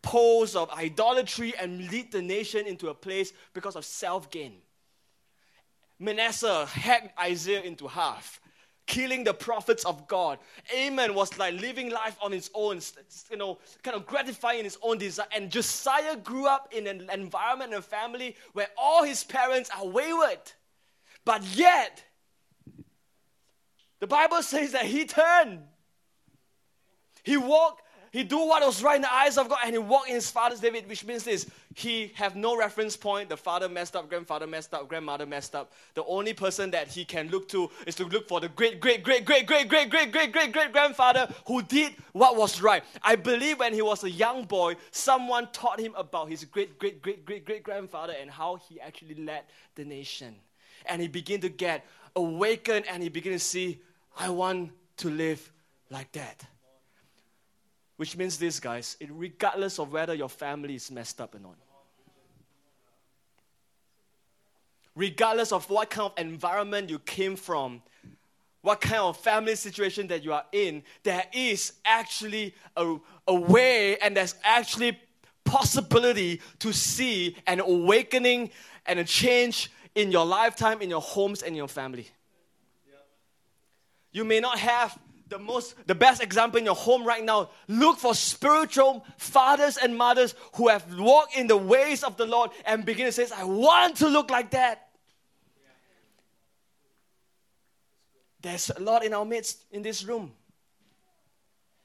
[0.02, 4.54] poles of idolatry and lead the nation into a place because of self gain.
[6.00, 8.42] Manasseh hacked Isaiah into half
[8.88, 10.40] killing the prophets of God.
[10.76, 12.82] Amon was like living life on his own,
[13.30, 15.28] you know, kind of gratifying his own desire.
[15.36, 19.88] And Josiah grew up in an environment and a family where all his parents are
[19.88, 20.40] wayward.
[21.24, 22.04] But yet,
[24.02, 25.62] the Bible says that he turned.
[27.24, 30.10] He walked he do what was right in the eyes of God and he walked
[30.10, 31.50] in his father's David, which means this.
[31.76, 33.30] He have no reference point.
[33.30, 35.72] The father messed up, grandfather messed up, grandmother messed up.
[35.94, 39.02] The only person that he can look to is to look for the great, great,
[39.02, 42.84] great, great, great, great, great, great, great, great grandfather who did what was right.
[43.02, 47.02] I believe when he was a young boy, someone taught him about his great, great,
[47.02, 49.44] great, great, great grandfather and how he actually led
[49.76, 50.36] the nation.
[50.86, 51.86] And he began to get
[52.18, 53.80] awakened and he began to see,
[54.18, 55.52] I want to live
[55.90, 56.46] like that.
[57.98, 61.56] Which means this, guys, regardless of whether your family is messed up or not,
[64.96, 67.82] regardless of what kind of environment you came from,
[68.62, 72.96] what kind of family situation that you are in, there is actually a,
[73.28, 75.00] a way and there's actually
[75.44, 78.50] possibility to see an awakening
[78.86, 82.08] and a change in your lifetime, in your homes, and your family.
[84.12, 84.98] You may not have
[85.30, 87.50] the most the best example in your home right now.
[87.68, 92.52] Look for spiritual fathers and mothers who have walked in the ways of the lord
[92.66, 94.90] and begin to say i want to look like that.
[98.42, 100.34] There's a lot in our midst in this room.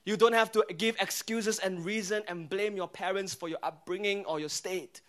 [0.05, 4.25] You don't have to give excuses and reason and blame your parents for your upbringing
[4.25, 5.01] or your state.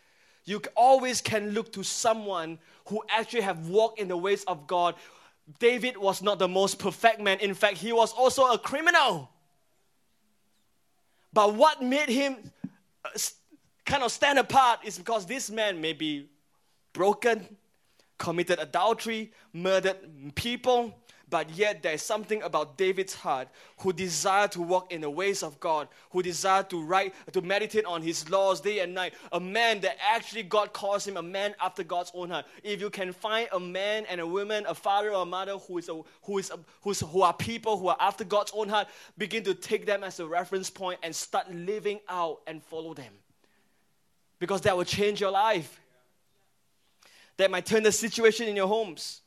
[0.45, 4.95] You always can look to someone who actually have walked in the ways of god
[5.60, 7.39] David was not the most perfect man.
[7.39, 9.29] In fact, he was also a criminal.
[11.31, 12.51] But what made him
[13.05, 13.10] uh,
[13.86, 16.29] kind of stand apart is because this man may be
[16.93, 17.57] broken,
[18.17, 19.97] committed adultery, murdered
[20.36, 20.93] people,
[21.29, 25.59] but yet there's something about David's heart who desired to walk in the ways of
[25.59, 29.13] God, who desired to write, to meditate on his laws day and night.
[29.33, 32.45] A man that actually God calls him a man after God's own heart.
[32.63, 35.77] If you can find a man and a woman, a father or a mother who
[35.77, 38.87] is a, who is a, who's, who are people who are after God's own heart,
[39.17, 43.13] begin to take them as a reference point and start living out and follow them.
[44.39, 45.81] Because that will change your life.
[47.35, 49.21] That might turn the situation in your homes.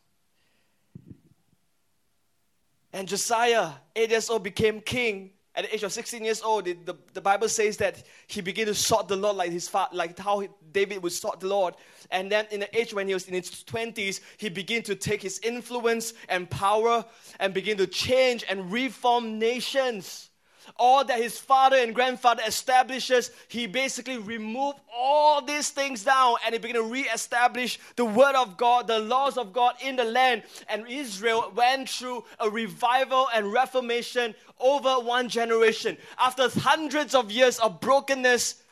[2.92, 5.30] And Josiah, eight years old, became king.
[5.54, 8.66] At the age of 16 years old, the, the, the Bible says that he began
[8.66, 11.74] to sought the Lord like his father, like how David would sought the Lord.
[12.10, 15.22] And then in the age when he was in his 20s, he began to take
[15.22, 17.04] his influence and power
[17.40, 20.29] and begin to change and reform nations
[20.76, 26.52] all that his father and grandfather establishes, he basically removed all these things down and
[26.52, 30.42] he began to re-establish the word of God, the laws of God in the land.
[30.68, 35.96] And Israel went through a revival and reformation over one generation.
[36.18, 38.62] After hundreds of years of brokenness,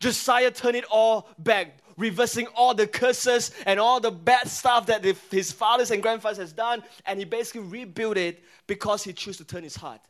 [0.00, 5.04] Josiah turned it all back reversing all the curses and all the bad stuff that
[5.30, 9.44] his fathers and grandfathers has done and he basically rebuilt it because he chose to
[9.44, 10.00] turn his heart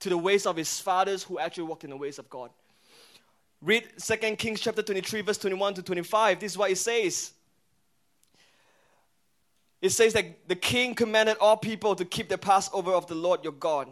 [0.00, 2.50] to the ways of his fathers who actually walked in the ways of God.
[3.62, 6.40] Read 2 Kings chapter 23, verse 21 to 25.
[6.40, 7.32] This is what it says.
[9.80, 13.42] It says that the king commanded all people to keep the Passover of the Lord
[13.42, 13.88] your God.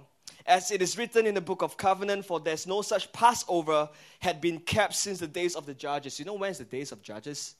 [0.46, 4.40] As it is written in the book of covenant, for there's no such Passover had
[4.40, 6.18] been kept since the days of the judges.
[6.18, 7.54] You know when is the days of judges?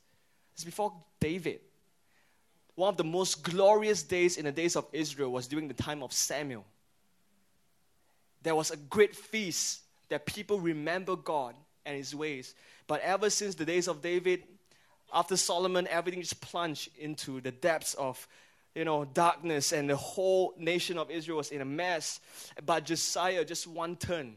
[0.55, 1.61] It's before David.
[2.75, 6.03] One of the most glorious days in the days of Israel was during the time
[6.03, 6.65] of Samuel
[8.43, 12.55] there was a great feast that people remember God and his ways.
[12.87, 14.43] But ever since the days of David,
[15.13, 18.27] after Solomon, everything just plunged into the depths of
[18.75, 22.21] you know, darkness, and the whole nation of Israel was in a mess.
[22.65, 24.35] But Josiah, just one turn,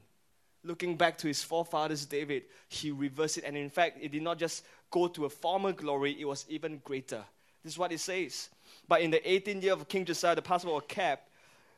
[0.63, 3.45] looking back to his forefathers David, he reversed it.
[3.45, 6.81] And in fact, it did not just go to a former glory, it was even
[6.83, 7.23] greater.
[7.63, 8.49] This is what it says.
[8.87, 11.29] But in the 18th year of King Josiah, the Passover was kept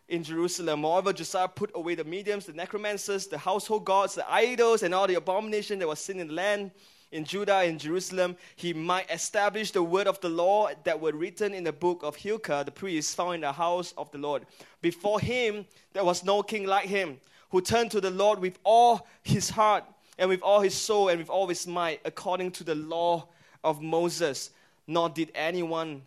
[0.10, 0.82] in Jerusalem.
[0.82, 5.08] Moreover, Josiah put away the mediums, the necromancers, the household gods, the idols, and all
[5.08, 6.72] the abomination that was sin in the land
[7.12, 8.36] in Judah and Jerusalem.
[8.55, 12.16] He might establish the word of the law that were written in the book of
[12.16, 14.45] Hilkiah, the priest, found in the house of the Lord.
[14.82, 19.08] Before him, there was no king like him, who turned to the Lord with all
[19.24, 19.84] his heart
[20.18, 23.28] and with all his soul and with all his might, according to the law
[23.64, 24.51] of Moses.
[24.86, 26.01] Nor did anyone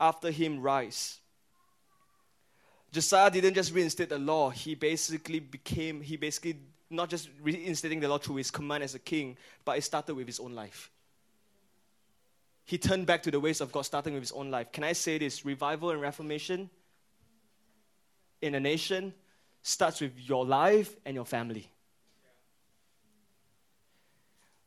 [0.00, 1.19] after him rise.
[2.92, 6.58] Josiah didn't just reinstate the law, he basically became, he basically
[6.90, 10.26] not just reinstating the law through his command as a king, but it started with
[10.26, 10.90] his own life.
[12.64, 14.72] He turned back to the ways of God, starting with his own life.
[14.72, 15.44] Can I say this?
[15.44, 16.70] Revival and reformation
[18.42, 19.12] in a nation
[19.62, 21.70] starts with your life and your family.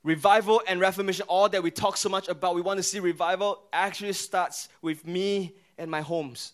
[0.03, 3.61] Revival and reformation, all that we talk so much about, we want to see revival,
[3.71, 6.53] actually starts with me and my homes.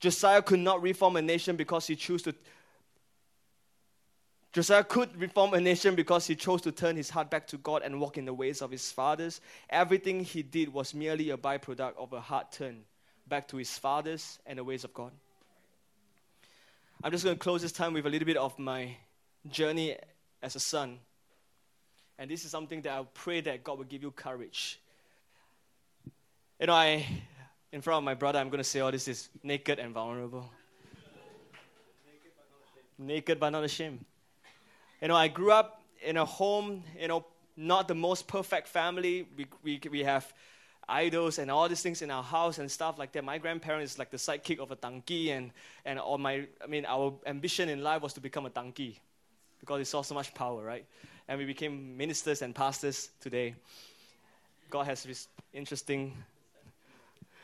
[0.00, 2.34] Josiah could not reform a nation because he chose to.
[4.52, 7.82] Josiah could reform a nation because he chose to turn his heart back to God
[7.82, 9.40] and walk in the ways of his fathers.
[9.68, 12.84] Everything he did was merely a byproduct of a heart turn
[13.28, 15.12] back to his fathers and the ways of God.
[17.04, 18.96] I'm just going to close this time with a little bit of my
[19.50, 19.96] journey
[20.42, 20.98] as a son.
[22.18, 24.80] And this is something that I pray that God will give you courage.
[26.58, 27.06] You know, I
[27.76, 30.50] in front of my brother, I'm going to say, oh, this is naked and vulnerable.
[32.98, 34.02] naked but not ashamed.
[35.02, 39.28] You know, I grew up in a home, you know, not the most perfect family.
[39.36, 40.32] We, we, we have
[40.88, 43.24] idols and all these things in our house and stuff like that.
[43.24, 45.50] My grandparents is like the sidekick of a donkey, and,
[45.84, 48.98] and all my, I mean, our ambition in life was to become a donkey
[49.60, 50.86] because it saw so much power, right?
[51.28, 53.54] And we became ministers and pastors today.
[54.70, 56.16] God has this interesting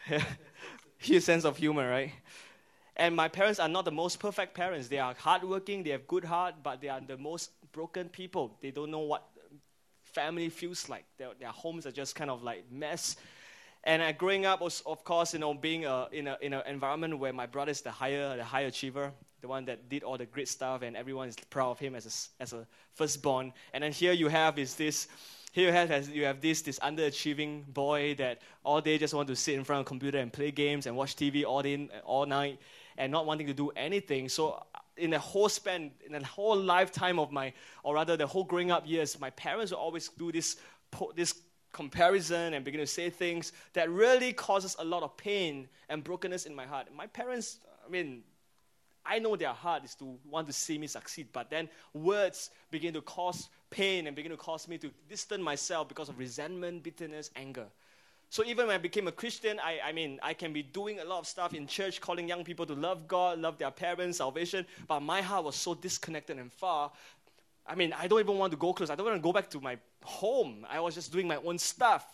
[0.99, 2.13] His sense of humor, right?
[2.97, 4.89] And my parents are not the most perfect parents.
[4.89, 8.57] They are hardworking, they have good heart, but they are the most broken people.
[8.61, 9.27] They don't know what
[10.03, 11.05] family feels like.
[11.17, 13.17] Their, their homes are just kind of like mess.
[13.85, 16.63] And uh, growing up was, of course, you know, being uh, in a in an
[16.67, 20.17] environment where my brother is the higher the high achiever, the one that did all
[20.17, 23.53] the great stuff, and everyone is proud of him as a, as a firstborn.
[23.73, 25.09] And then here you have is this
[25.53, 29.37] here you have, you have this, this underachieving boy that all day just want to
[29.37, 32.25] sit in front of a computer and play games and watch TV all day, all
[32.25, 32.59] night,
[32.97, 34.31] and not wanting to do anything.
[34.31, 34.65] So
[34.97, 38.71] in the whole span, in the whole lifetime of my, or rather the whole growing
[38.71, 40.57] up years, my parents would always do this,
[41.15, 41.35] this
[41.73, 46.47] comparison and begin to say things that really causes a lot of pain and brokenness
[46.47, 46.87] in my heart.
[46.97, 48.23] My parents, I mean,
[49.05, 52.95] I know their heart is to want to see me succeed, but then words begin
[52.95, 57.31] to cause pain and begin to cause me to distance myself because of resentment, bitterness,
[57.35, 57.67] anger.
[58.31, 61.05] So even when I became a Christian, I, I mean, I can be doing a
[61.05, 64.65] lot of stuff in church, calling young people to love God, love their parents, salvation,
[64.87, 66.93] but my heart was so disconnected and far.
[67.67, 68.91] I mean, I don't even want to go close.
[68.91, 70.67] I don't want to go back to my home.
[70.71, 72.07] I was just doing my own stuff.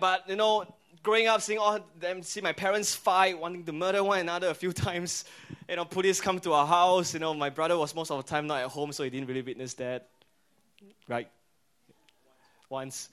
[0.00, 0.66] But, you know,
[1.02, 4.54] growing up, seeing all them, see my parents fight, wanting to murder one another a
[4.54, 5.24] few times.
[5.68, 7.14] You know, police come to our house.
[7.14, 9.28] You know, my brother was most of the time not at home, so he didn't
[9.28, 10.08] really witness that.
[11.08, 11.28] Right?
[12.68, 13.08] Once.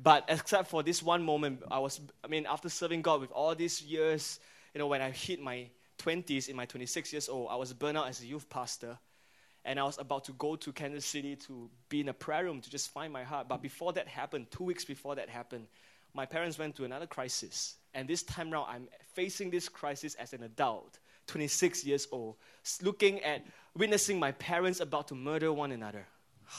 [0.00, 3.54] But except for this one moment, I was, I mean, after serving God with all
[3.54, 4.40] these years,
[4.74, 5.68] you know, when I hit my
[5.98, 8.98] 20s, in my 26 years old, I was burned out as a youth pastor.
[9.64, 12.60] And I was about to go to Kansas City to be in a prayer room
[12.60, 13.48] to just find my heart.
[13.48, 15.68] But before that happened, two weeks before that happened,
[16.14, 17.76] my parents went to another crisis.
[17.94, 22.36] And this time around, I'm facing this crisis as an adult, 26 years old,
[22.82, 23.44] looking at,
[23.76, 26.06] witnessing my parents about to murder one another.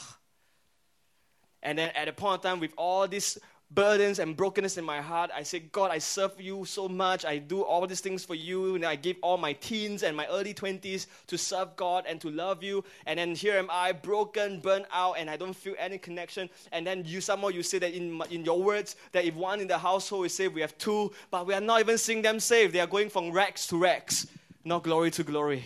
[1.66, 3.38] And then at a point of time, with all this
[3.70, 5.30] burdens and brokenness in my heart.
[5.34, 7.24] I say, God, I serve you so much.
[7.24, 8.76] I do all these things for you.
[8.76, 12.30] And I give all my teens and my early 20s to serve God and to
[12.30, 12.84] love you.
[13.06, 16.48] And then here am I, broken, burnt out, and I don't feel any connection.
[16.72, 19.68] And then you somehow you say that in, in your words, that if one in
[19.68, 22.74] the household is saved, we have two, but we are not even seeing them saved.
[22.74, 24.26] They are going from rags to rags,
[24.64, 25.62] not glory to glory.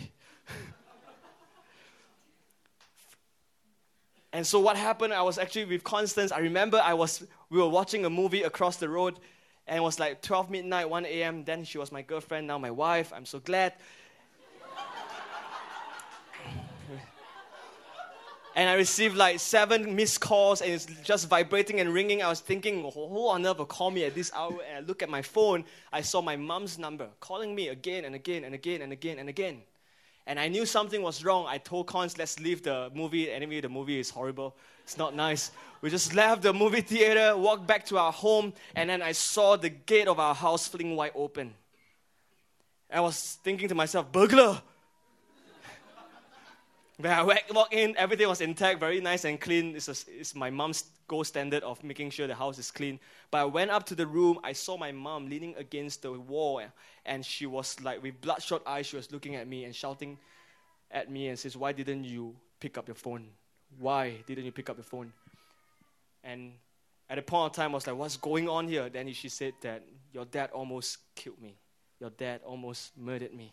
[4.32, 6.32] And so what happened, I was actually with Constance.
[6.32, 9.18] I remember I was we were watching a movie across the road
[9.66, 11.44] and it was like 12 midnight, 1 a.m.
[11.44, 13.12] Then she was my girlfriend, now my wife.
[13.14, 13.74] I'm so glad.
[18.58, 22.24] And I received like seven missed calls and it's just vibrating and ringing.
[22.24, 24.58] I was thinking, who on earth will call me at this hour?
[24.68, 28.16] And I look at my phone, I saw my mom's number calling me again and
[28.16, 29.62] again and again and again and again.
[30.28, 31.46] And I knew something was wrong.
[31.48, 33.30] I told Cons, let's leave the movie.
[33.30, 34.54] Anyway, the movie is horrible.
[34.84, 35.52] It's not nice.
[35.80, 39.56] We just left the movie theater, walked back to our home, and then I saw
[39.56, 41.54] the gate of our house fling wide open.
[42.92, 44.60] I was thinking to myself, burglar!
[47.00, 49.76] When I walked in, everything was intact, very nice and clean.
[49.76, 52.98] It's, a, it's my mom's gold standard of making sure the house is clean.
[53.30, 56.60] But I went up to the room, I saw my mom leaning against the wall,
[57.06, 60.18] and she was like, with bloodshot eyes, she was looking at me and shouting
[60.90, 63.28] at me and says, Why didn't you pick up your phone?
[63.78, 65.12] Why didn't you pick up your phone?
[66.24, 66.50] And
[67.08, 68.88] at a point of time, I was like, What's going on here?
[68.88, 71.54] Then she said that your dad almost killed me.
[72.00, 73.52] Your dad almost murdered me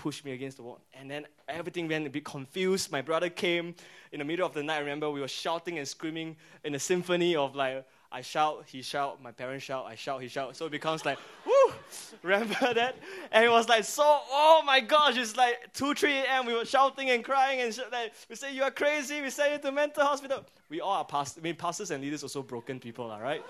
[0.00, 0.80] pushed me against the wall.
[0.98, 2.90] And then everything went a bit confused.
[2.90, 3.74] My brother came
[4.12, 4.76] in the middle of the night.
[4.76, 8.80] I remember we were shouting and screaming in a symphony of like, I shout, he
[8.80, 10.56] shout, my parents shout, I shout, he shout.
[10.56, 11.74] So it becomes like, whoo,
[12.22, 12.96] remember that?
[13.30, 16.46] And it was like so, oh my gosh, it's like 2, 3 a.m.
[16.46, 19.52] We were shouting and crying and sh- like, we say, you are crazy, we send
[19.52, 20.46] you to mental hospital.
[20.70, 23.44] We all are pastors, I mean, pastors and leaders are also broken people, all right?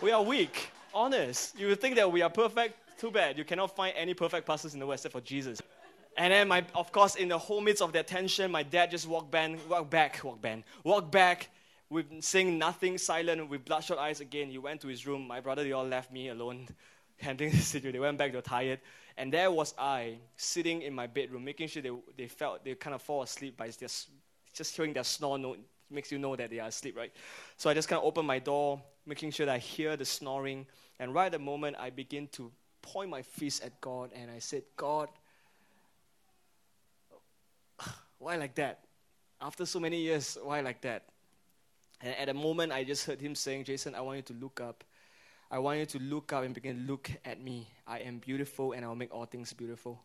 [0.00, 1.58] we are weak, honest.
[1.58, 3.36] You would think that we are perfect, too bad.
[3.36, 5.60] You cannot find any perfect pastors in the world except for Jesus.
[6.16, 9.06] And then, my, of course, in the whole midst of that tension, my dad just
[9.06, 11.48] walked, back, walked back, walked back, walked back,
[11.88, 14.48] with saying nothing, silent, with bloodshot eyes again.
[14.48, 15.26] He went to his room.
[15.26, 16.68] My brother, they all left me alone,
[17.18, 17.92] handling the situation.
[17.92, 18.80] They went back, they were tired.
[19.16, 22.94] And there was I, sitting in my bedroom, making sure they, they felt, they kind
[22.94, 24.08] of fall asleep by just,
[24.54, 25.58] just hearing their snore note
[25.90, 27.12] makes you know that they are asleep, right?
[27.56, 30.66] So I just kind of open my door, making sure that I hear the snoring.
[30.98, 32.50] And right at the moment, I begin to
[32.82, 35.08] point my fist at God, and I said, God,
[38.20, 38.84] why like that?
[39.40, 41.04] After so many years, why like that?
[42.02, 44.60] And at the moment, I just heard him saying, Jason, I want you to look
[44.60, 44.84] up.
[45.50, 47.66] I want you to look up and begin look at me.
[47.86, 50.00] I am beautiful and I'll make all things beautiful.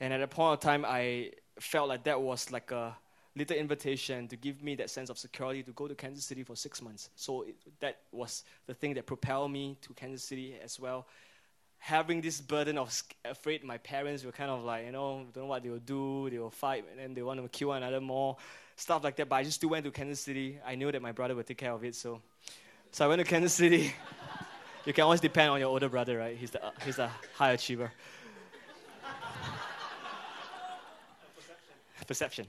[0.00, 1.30] And at a point of time, I
[1.60, 2.96] felt like that was like a
[3.36, 6.56] little invitation to give me that sense of security to go to Kansas City for
[6.56, 7.10] six months.
[7.14, 11.06] So it, that was the thing that propelled me to Kansas City as well
[11.84, 12.90] having this burden of
[13.26, 16.30] afraid my parents were kind of like, you know, don't know what they will do,
[16.30, 18.38] they will fight, and then they want to kill one another more,
[18.74, 19.28] stuff like that.
[19.28, 20.58] But I just still went to Kansas City.
[20.66, 22.22] I knew that my brother would take care of it, so
[22.90, 23.92] so I went to Kansas City.
[24.86, 26.34] you can always depend on your older brother, right?
[26.34, 27.92] He's the uh, he's the high achiever.
[32.06, 32.46] Perception.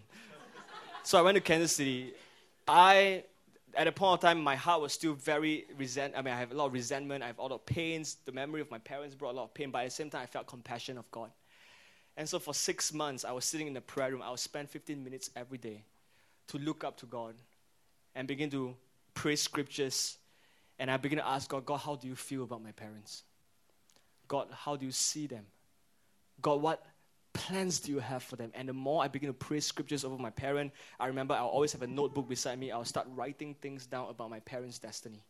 [1.04, 2.14] So I went to Kansas City.
[2.66, 3.26] I
[3.76, 6.14] at a point of time, my heart was still very resent.
[6.16, 7.24] I mean, I have a lot of resentment.
[7.24, 8.18] I have a lot of pains.
[8.26, 9.72] The memory of my parents brought a lot of pain.
[9.72, 11.32] But at the same time, I felt compassion of God.
[12.18, 14.22] And so for six months, I was sitting in the prayer room.
[14.22, 15.84] I would spend 15 minutes every day
[16.48, 17.36] to look up to God
[18.16, 18.76] and begin to
[19.14, 20.18] pray scriptures.
[20.80, 23.24] And I begin to ask God, God, how do you feel about my parents?
[24.28, 25.46] God, how do you see them?
[26.42, 26.86] God, what
[27.36, 28.52] plans do you have for them?
[28.56, 31.72] And the more I begin to pray scriptures over my parent, I remember I'll always
[31.74, 32.72] have a notebook beside me.
[32.72, 35.22] I'll start writing things down about my parents' destiny.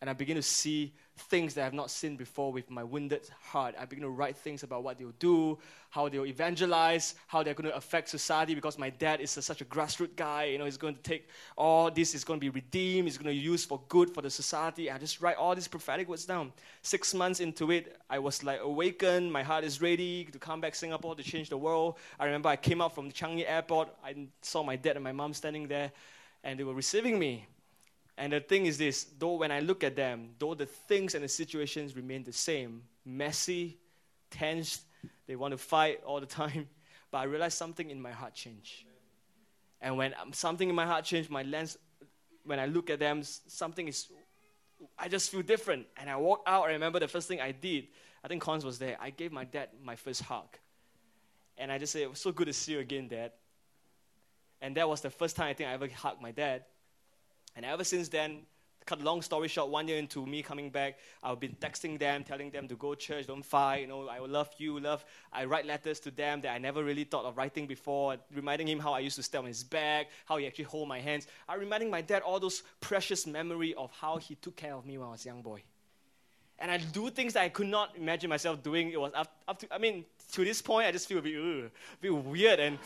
[0.00, 3.28] And I begin to see things that I have not seen before with my wounded
[3.42, 3.74] heart.
[3.78, 5.58] I begin to write things about what they'll do,
[5.90, 9.60] how they'll evangelize, how they're going to affect society because my dad is a, such
[9.60, 10.44] a grassroots guy.
[10.44, 13.34] You know, he's going to take all this, is going to be redeemed, he's going
[13.34, 14.90] to use for good for the society.
[14.90, 16.52] I just write all these prophetic words down.
[16.82, 19.30] Six months into it, I was like awakened.
[19.30, 21.98] My heart is ready to come back Singapore to change the world.
[22.18, 23.88] I remember I came out from the Changi airport.
[24.02, 25.92] I saw my dad and my mom standing there,
[26.42, 27.46] and they were receiving me.
[28.20, 31.24] And the thing is this though, when I look at them, though the things and
[31.24, 33.78] the situations remain the same, messy,
[34.30, 34.82] tense,
[35.26, 36.68] they want to fight all the time,
[37.10, 38.84] but I realize something in my heart changed.
[39.80, 41.78] And when um, something in my heart changed, my lens,
[42.44, 44.08] when I look at them, something is,
[44.98, 45.86] I just feel different.
[45.96, 47.86] And I walk out, I remember the first thing I did,
[48.22, 48.98] I think Cons was there.
[49.00, 50.58] I gave my dad my first hug.
[51.56, 53.32] And I just said, it was so good to see you again, Dad.
[54.60, 56.64] And that was the first time I think I ever hugged my dad.
[57.56, 58.42] And ever since then,
[58.86, 62.24] cut a long story short, one year into me coming back, I've been texting them,
[62.24, 65.04] telling them to go church, don't fight, you know, I love you, love.
[65.32, 68.78] I write letters to them that I never really thought of writing before, reminding him
[68.78, 71.26] how I used to stay on his back, how he actually hold my hands.
[71.48, 74.98] I'm reminding my dad all those precious memory of how he took care of me
[74.98, 75.62] when I was a young boy.
[76.58, 78.90] And I do things that I could not imagine myself doing.
[78.90, 81.36] It was up, up to, I mean, to this point, I just feel a bit,
[81.36, 82.60] ugh, a bit weird.
[82.60, 82.78] And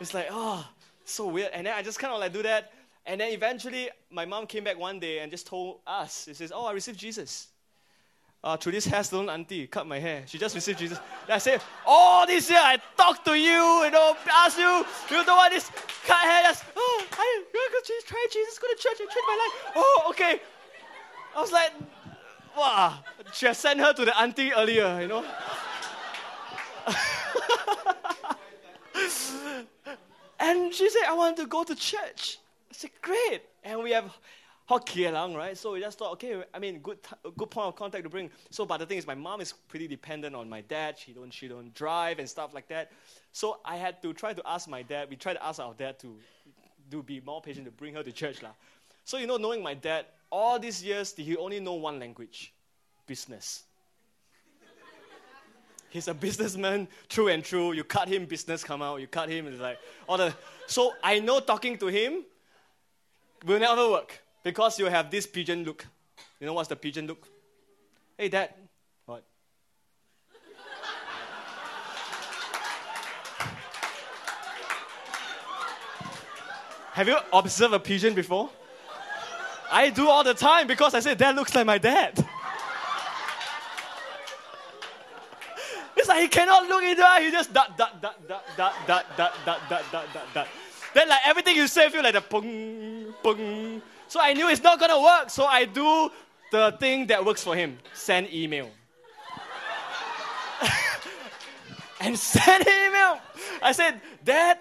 [0.00, 0.66] it's like, oh,
[1.04, 1.50] so weird.
[1.52, 2.72] And then I just kind of like do that
[3.04, 6.52] and then eventually, my mom came back one day and just told us, she says,
[6.54, 7.48] Oh, I received Jesus.
[8.44, 10.24] Uh, through this hair salon auntie, cut my hair.
[10.26, 10.98] She just received Jesus.
[11.28, 15.36] I said, All this year I talked to you, you know, ask you, you know
[15.36, 15.70] what this
[16.04, 19.38] cut hair, just, oh, I go to try Jesus, go to church and change my
[19.38, 19.72] life.
[19.76, 20.40] Oh, okay.
[21.34, 21.72] I was like,
[22.56, 22.98] wow.
[23.32, 25.24] she have sent her to the auntie earlier, you know.
[30.40, 32.38] and she said, I want to go to church.
[32.72, 33.42] I said, great.
[33.62, 34.10] And we have
[34.68, 35.58] Hokkien Lang, right?
[35.58, 38.30] So we just thought, okay, I mean, good, t- good point of contact to bring.
[38.48, 40.98] So, but the thing is, my mom is pretty dependent on my dad.
[40.98, 42.90] She don't, she don't drive and stuff like that.
[43.30, 45.10] So I had to try to ask my dad.
[45.10, 46.16] We tried to ask our dad to
[46.88, 48.52] do be more patient to bring her to church, lah.
[49.04, 52.54] So you know, knowing my dad, all these years, he only know one language,
[53.06, 53.64] business.
[55.90, 57.72] He's a businessman true and true.
[57.72, 59.02] You cut him, business come out.
[59.02, 60.32] You cut him, it's like all the.
[60.66, 62.24] So I know talking to him
[63.44, 65.86] will never work because you have this pigeon look.
[66.40, 67.26] You know what's the pigeon look?
[68.16, 68.54] Hey, dad.
[69.06, 69.24] What?
[76.92, 78.50] have you observed a pigeon before?
[79.70, 82.12] I do all the time because I say, Dad looks like my dad.
[85.96, 87.22] it's like he cannot look into it.
[87.22, 90.48] He just dot, dot, dot, dot, dot, dot, dot, dot, dot, dot, dot.
[90.94, 93.82] Then like everything you say feel like the pung, pung.
[94.08, 95.30] So I knew it's not gonna work.
[95.30, 96.10] So I do
[96.50, 97.78] the thing that works for him.
[97.94, 98.70] Send email.
[102.00, 103.18] and send email.
[103.62, 104.58] I said, Dad,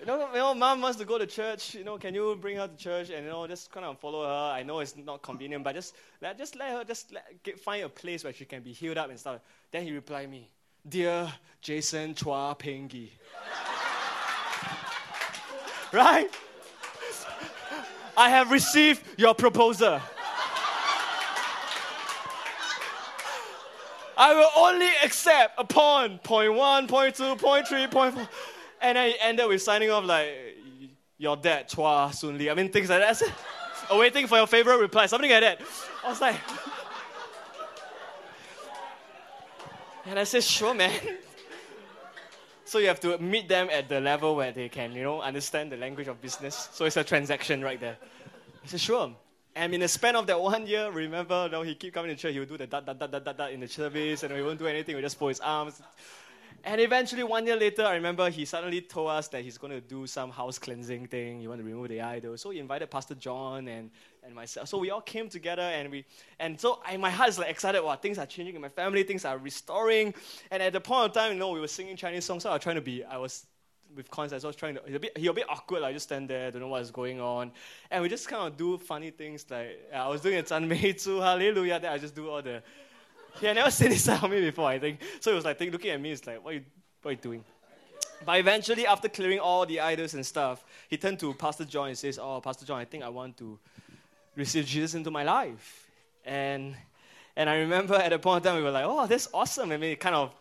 [0.00, 1.74] you know, you know, mom wants to go to church.
[1.74, 4.24] You know, can you bring her to church and you know just kind of follow
[4.24, 4.52] her?
[4.54, 7.84] I know it's not convenient, but just let just let her just let, get, find
[7.84, 9.40] a place where she can be healed up and stuff.
[9.70, 10.48] Then he replied me,
[10.88, 13.10] dear Jason Chua Pengi.
[15.96, 16.30] Right?
[18.16, 20.00] I have received your proposal.
[24.18, 28.28] I will only accept upon point one, point two, point three, point four.
[28.80, 30.28] And I ended with signing off like,
[31.18, 32.50] your dad, Chua Sun Li.
[32.50, 33.16] I mean, things like that.
[33.16, 33.32] Said,
[33.90, 35.60] Awaiting for your favorite reply, something like that.
[36.04, 36.36] I was like,
[40.06, 40.92] and I said, sure, man.
[42.66, 45.70] So you have to meet them at the level where they can, you know, understand
[45.70, 46.68] the language of business.
[46.72, 47.96] So it's a transaction right there.
[48.64, 49.14] I said, sure.
[49.54, 52.16] And in the span of that one year, remember, you know, he keep coming to
[52.16, 54.34] church, he would do the da da da da da da in the service, and
[54.34, 55.80] he won't do anything, he would just fold his arms.
[56.64, 59.80] And eventually, one year later, I remember he suddenly told us that he's going to
[59.80, 61.40] do some house cleansing thing.
[61.40, 62.36] He want to remove the idol.
[62.36, 63.90] So he invited Pastor John and,
[64.24, 64.68] and myself.
[64.68, 66.04] So we all came together, and we
[66.40, 67.82] and so I, my heart is like excited.
[67.82, 69.02] Wow, things are changing in my family.
[69.04, 70.12] Things are restoring.
[70.50, 72.42] And at the point of time, you know, we were singing Chinese songs.
[72.42, 73.04] So I was trying to be.
[73.04, 73.46] I was
[73.94, 74.44] with Constance.
[74.44, 74.82] I was trying to.
[74.86, 75.82] He a bit, he a bit awkward.
[75.82, 77.52] Like just stand there, don't know what's going on,
[77.90, 79.46] and we just kind of do funny things.
[79.48, 81.80] Like I was doing a Zhan Mei Hallelujah.
[81.80, 82.62] Then I just do all the
[83.40, 85.00] he had never seen this side of me before, I think.
[85.20, 86.64] So he was like looking at me, it's like, what are you,
[87.02, 87.44] what are you doing?
[88.24, 91.98] But eventually, after clearing all the idols and stuff, he turned to Pastor John and
[91.98, 93.58] says, Oh, Pastor John, I think I want to
[94.34, 95.88] receive Jesus into my life.
[96.24, 96.74] And
[97.36, 99.70] and I remember at a point in time, we were like, Oh, that's awesome.
[99.70, 100.32] I mean, it kind of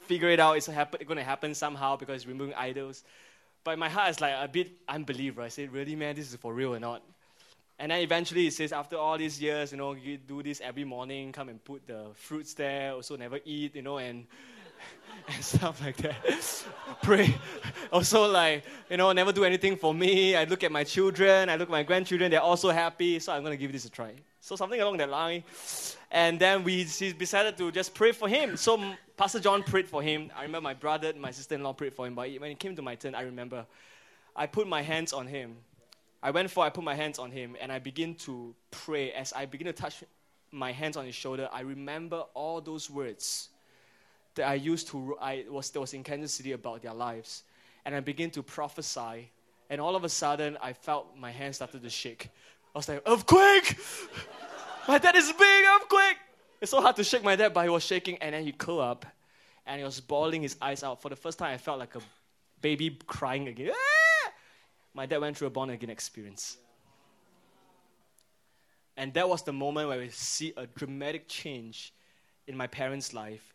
[0.00, 0.56] figure it out.
[0.56, 3.04] It's happen, going to happen somehow because it's removing idols.
[3.64, 5.42] But my heart is like a bit unbeliever.
[5.42, 7.02] I said, Really, man, this is for real or not?
[7.82, 10.84] And then eventually he says, after all these years, you know, you do this every
[10.84, 14.24] morning, come and put the fruits there, also never eat, you know, and
[15.28, 16.14] and stuff like that.
[17.02, 17.34] Pray.
[17.92, 20.36] Also, like, you know, never do anything for me.
[20.36, 23.42] I look at my children, I look at my grandchildren, they're also happy, so I'm
[23.42, 24.14] going to give this a try.
[24.40, 25.42] So, something along that line.
[26.12, 28.56] And then we decided to just pray for him.
[28.56, 28.80] So,
[29.16, 30.30] Pastor John prayed for him.
[30.36, 32.14] I remember my brother and my sister in law prayed for him.
[32.14, 33.66] But when it came to my turn, I remember
[34.36, 35.56] I put my hands on him
[36.22, 39.12] I went for, I put my hands on him, and I begin to pray.
[39.12, 40.04] As I begin to touch
[40.52, 43.48] my hands on his shoulder, I remember all those words
[44.36, 47.42] that I used to, I was, that was in Kansas City about their lives.
[47.84, 49.30] And I begin to prophesy,
[49.68, 52.28] and all of a sudden, I felt my hands started to shake.
[52.74, 53.76] I was like, earthquake!
[54.88, 56.18] my dad is big, earthquake!
[56.60, 58.82] It's so hard to shake my dad, but he was shaking, and then he curled
[58.82, 59.06] up,
[59.66, 61.02] and he was bawling his eyes out.
[61.02, 62.00] For the first time, I felt like a
[62.60, 63.72] baby crying again.
[64.94, 66.58] My dad went through a born again experience.
[68.96, 71.92] And that was the moment where we see a dramatic change
[72.46, 73.54] in my parents' life.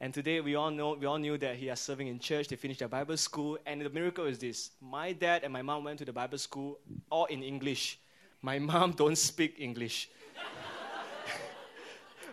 [0.00, 2.56] And today we all know we all knew that he is serving in church, they
[2.56, 4.70] finished their Bible school, and the miracle is this.
[4.80, 7.98] My dad and my mom went to the Bible school all in English.
[8.42, 10.10] My mom don't speak English.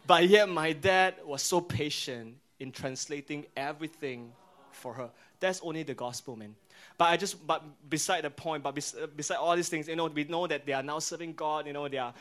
[0.05, 4.33] but yet my dad was so patient in translating everything
[4.71, 5.09] for her.
[5.39, 6.55] That's only the gospel, man.
[6.97, 10.07] But I just, but beside the point, but uh, beside all these things, you know,
[10.07, 12.13] we know that they are now serving God, you know, they are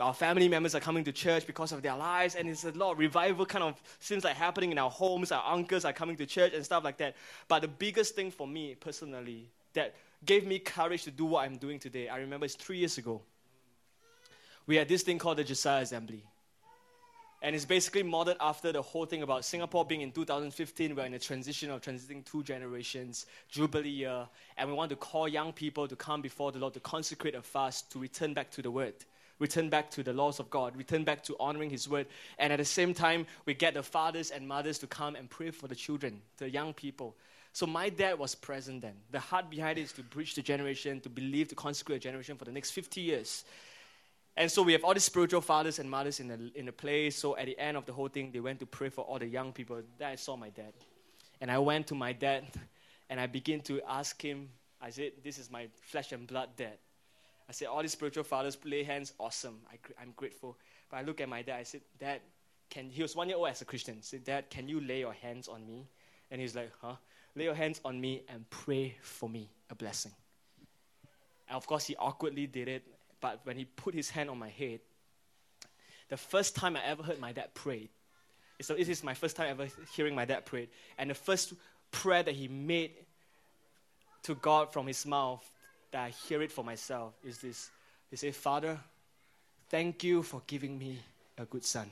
[0.00, 2.92] our family members are coming to church because of their lives, and it's a lot
[2.92, 5.30] of revival kind of seems like happening in our homes.
[5.30, 7.14] Our uncles are coming to church and stuff like that.
[7.48, 11.56] But the biggest thing for me personally that gave me courage to do what I'm
[11.56, 12.08] doing today.
[12.08, 13.20] I remember it's three years ago.
[14.66, 16.24] We had this thing called the Josiah Assembly.
[17.44, 20.96] And it's basically modeled after the whole thing about Singapore being in 2015.
[20.96, 24.26] We're in a transition of transiting two generations, Jubilee year,
[24.56, 27.42] and we want to call young people to come before the Lord to consecrate a
[27.42, 28.94] fast to return back to the Word,
[29.40, 32.06] return back to the laws of God, return back to honoring His Word.
[32.38, 35.50] And at the same time, we get the fathers and mothers to come and pray
[35.50, 37.14] for the children, the young people.
[37.52, 38.94] So my dad was present then.
[39.10, 42.38] The heart behind it is to bridge the generation, to believe, to consecrate a generation
[42.38, 43.44] for the next 50 years.
[44.36, 47.16] And so we have all these spiritual fathers and mothers in the, in the place.
[47.16, 49.26] So at the end of the whole thing, they went to pray for all the
[49.26, 49.80] young people.
[49.98, 50.72] Then I saw my dad.
[51.40, 52.44] And I went to my dad
[53.10, 54.48] and I began to ask him,
[54.80, 56.78] I said, This is my flesh and blood dad.
[57.48, 59.60] I said, All these spiritual fathers lay hands, awesome.
[59.70, 60.58] I, I'm grateful.
[60.90, 62.20] But I look at my dad, I said, Dad,
[62.70, 63.96] can, he was one year old as a Christian.
[63.98, 65.86] I said, Dad, can you lay your hands on me?
[66.30, 66.96] And he's like, Huh?
[67.36, 70.12] Lay your hands on me and pray for me a blessing.
[71.48, 72.93] And of course, he awkwardly did it
[73.24, 74.80] but when he put his hand on my head,
[76.10, 77.88] the first time I ever heard my dad pray,
[78.60, 79.66] so this is my first time ever
[79.96, 80.68] hearing my dad pray,
[80.98, 81.54] and the first
[81.90, 82.90] prayer that he made
[84.24, 85.42] to God from his mouth
[85.90, 87.70] that I hear it for myself is this.
[88.10, 88.78] He said, Father,
[89.70, 90.98] thank you for giving me
[91.38, 91.88] a good son.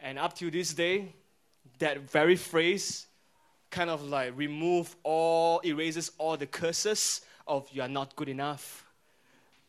[0.00, 1.12] And up to this day,
[1.80, 3.06] that very phrase
[3.74, 8.86] kind of like remove all, erases all the curses of you are not good enough.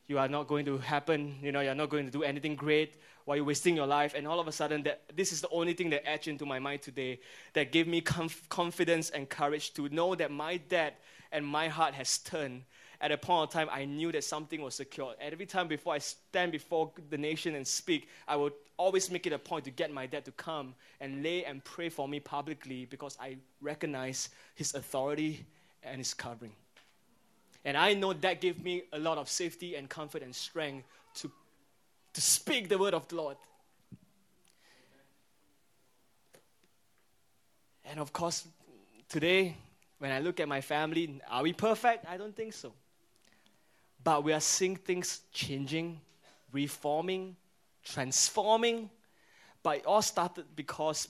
[0.08, 2.94] You are not going to happen, you know, you're not going to do anything great
[3.26, 4.14] while you're wasting your life.
[4.16, 6.60] And all of a sudden, that this is the only thing that etched into my
[6.60, 7.20] mind today
[7.54, 10.94] that gave me conf- confidence and courage to know that my dad
[11.32, 12.62] and my heart has turned
[13.02, 15.14] at a point of time, I knew that something was secure.
[15.20, 19.34] every time before I stand before the nation and speak, I would always make it
[19.34, 22.86] a point to get my dad to come and lay and pray for me publicly
[22.86, 25.46] because I recognize his authority
[25.84, 26.54] and his covering.
[27.64, 30.86] And I know that gave me a lot of safety and comfort and strength
[31.16, 31.32] to,
[32.14, 33.38] to speak the word of the Lord.
[37.86, 38.48] And of course,
[39.10, 39.56] today,
[40.00, 42.06] when I look at my family, are we perfect?
[42.08, 42.74] I don't think so.
[44.06, 46.00] But we are seeing things changing,
[46.54, 47.36] reforming,
[47.84, 48.92] transforming.
[49.64, 51.08] But it all started because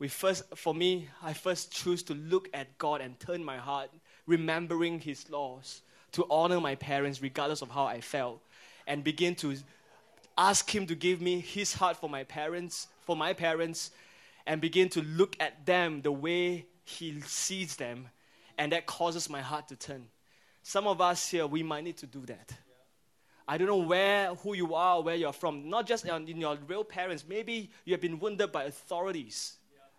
[0.00, 3.88] we first, for me, I first choose to look at God and turn my heart,
[4.26, 8.42] remembering His laws, to honor my parents regardless of how I felt,
[8.88, 9.54] and begin to
[10.36, 13.92] ask Him to give me His heart for my parents, for my parents,
[14.44, 18.08] and begin to look at them the way He sees them,
[18.58, 20.08] and that causes my heart to turn.
[20.62, 22.52] Some of us here, we might need to do that.
[23.46, 25.68] I don't know where, who you are, where you're from.
[25.68, 27.24] Not just in your real parents.
[27.28, 29.56] Maybe you have been wounded by authorities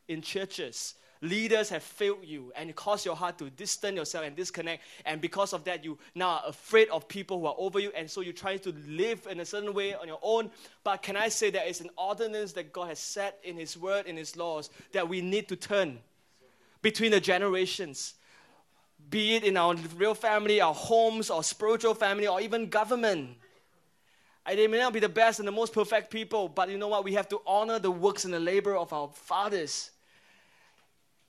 [0.07, 0.95] in churches.
[1.21, 4.83] Leaders have failed you and it caused your heart to distance yourself and disconnect.
[5.05, 7.91] And because of that, you now are afraid of people who are over you.
[7.95, 10.51] And so you try to live in a certain way on your own.
[10.83, 14.05] But can I say that it's an ordinance that God has set in His word,
[14.05, 15.99] in His laws, that we need to turn
[16.81, 18.15] between the generations
[19.13, 23.29] be it in our real family, our homes, our spiritual family, or even government.
[24.43, 26.87] And they may not be the best and the most perfect people, but you know
[26.87, 27.03] what?
[27.03, 29.91] We have to honor the works and the labor of our fathers.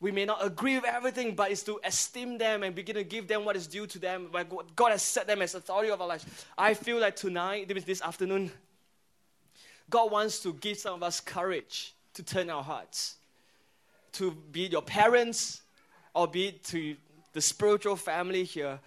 [0.01, 3.28] We may not agree with everything, but it's to esteem them and begin to give
[3.28, 4.30] them what is due to them.
[4.74, 6.24] God has set them as authority of our lives.
[6.57, 8.51] I feel like tonight, this afternoon,
[9.91, 13.16] God wants to give some of us courage to turn our hearts.
[14.12, 15.61] To be your parents,
[16.14, 16.97] or be to
[17.35, 18.80] the spiritual family here.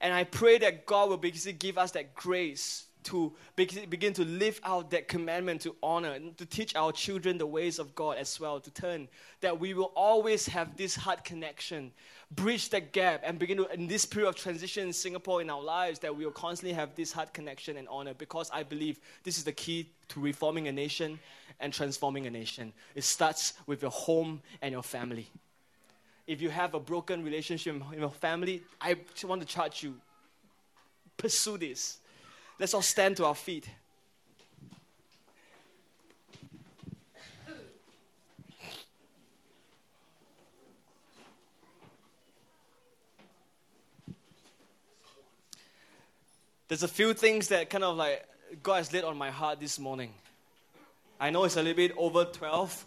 [0.00, 4.60] And I pray that God will basically give us that grace to begin to live
[4.64, 8.40] out that commandment to honor and to teach our children the ways of God as
[8.40, 9.08] well, to turn,
[9.40, 11.92] that we will always have this heart connection,
[12.30, 15.62] bridge that gap, and begin to, in this period of transition in Singapore in our
[15.62, 19.36] lives, that we will constantly have this heart connection and honor because I believe this
[19.36, 21.18] is the key to reforming a nation
[21.60, 22.72] and transforming a nation.
[22.94, 25.28] It starts with your home and your family
[26.26, 29.94] if you have a broken relationship in your family, I want to charge you.
[31.16, 31.98] Pursue this.
[32.58, 33.68] Let's all stand to our feet.
[46.66, 48.26] There's a few things that kind of like
[48.62, 50.12] God has laid on my heart this morning.
[51.20, 52.86] I know it's a little bit over 12,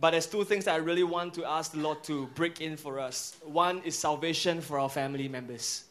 [0.00, 2.76] but there's two things that I really want to ask the Lord to break in
[2.76, 3.36] for us.
[3.44, 5.84] One is salvation for our family members.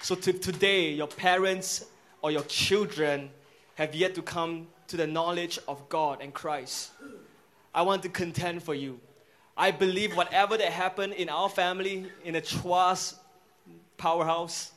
[0.00, 1.84] So to, today, your parents
[2.22, 3.28] or your children
[3.74, 6.92] have yet to come to the knowledge of God and Christ.
[7.74, 8.98] I want to contend for you.
[9.56, 13.16] I believe whatever that happened in our family, in the Chua's
[13.98, 14.72] powerhouse,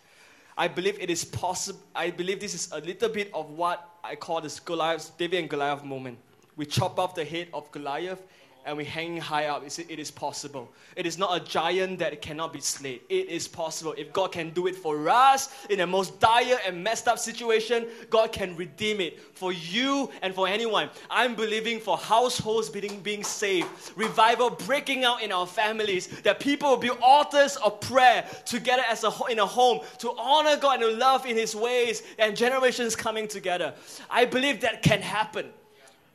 [0.57, 1.79] I believe it is possible.
[1.95, 5.49] I believe this is a little bit of what I call the Goliath, David and
[5.49, 6.17] Goliath moment.
[6.55, 8.21] We chop off the head of Goliath
[8.65, 9.63] and we hang high up.
[9.65, 10.71] It is possible.
[10.95, 12.99] It is not a giant that cannot be slain.
[13.09, 13.93] It is possible.
[13.97, 17.87] If God can do it for us in the most dire and messed up situation,
[18.09, 20.89] God can redeem it for you and for anyone.
[21.09, 26.69] I'm believing for households being, being saved, revival breaking out in our families, that people
[26.69, 30.91] will be altars of prayer together as a, in a home to honor God and
[30.91, 33.73] to love in His ways, and generations coming together.
[34.09, 35.51] I believe that can happen.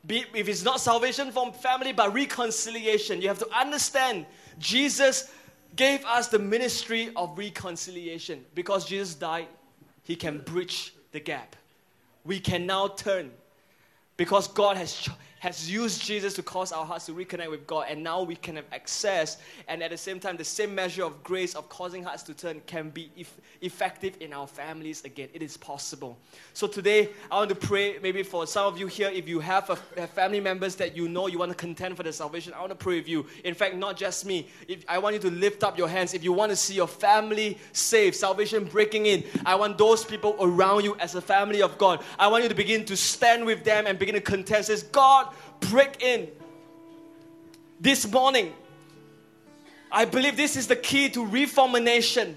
[0.07, 4.27] Be, if it's not salvation from family, but reconciliation, you have to understand
[4.59, 5.31] Jesus
[5.77, 8.45] gave us the ministry of reconciliation.
[8.55, 9.49] Because Jesus died,
[10.03, 11.57] he can bridge the gap.
[12.25, 13.31] We can now turn
[14.17, 15.09] because God has
[15.41, 18.57] has used Jesus to cause our hearts to reconnect with God, and now we can
[18.57, 19.39] have access.
[19.69, 22.61] And at the same time, the same measure of grace of causing hearts to turn
[22.67, 23.11] can be
[23.61, 25.29] effective in our families again.
[25.33, 26.19] It is possible.
[26.55, 29.71] So today, I want to pray maybe for some of you here, if you have,
[29.71, 32.71] a, family members that you know you want to contend for the salvation, I want
[32.71, 33.27] to pray with you.
[33.45, 34.49] In fact, not just me.
[34.67, 36.15] If, I want you to lift up your hands.
[36.15, 40.37] If you want to see your family saved, salvation breaking in, I want those people
[40.41, 42.03] around you as a family of God.
[42.19, 44.65] I want you to begin to stand with them and begin to contend.
[44.65, 45.29] Says, God,
[45.61, 46.29] break in.
[47.81, 48.53] This morning,
[49.91, 52.37] I believe this is the key to reform a nation.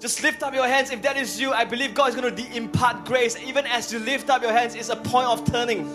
[0.00, 0.90] Just lift up your hands.
[0.90, 3.36] If that is you, I believe God is going to impart grace.
[3.38, 5.88] Even as you lift up your hands, it's a point of turning.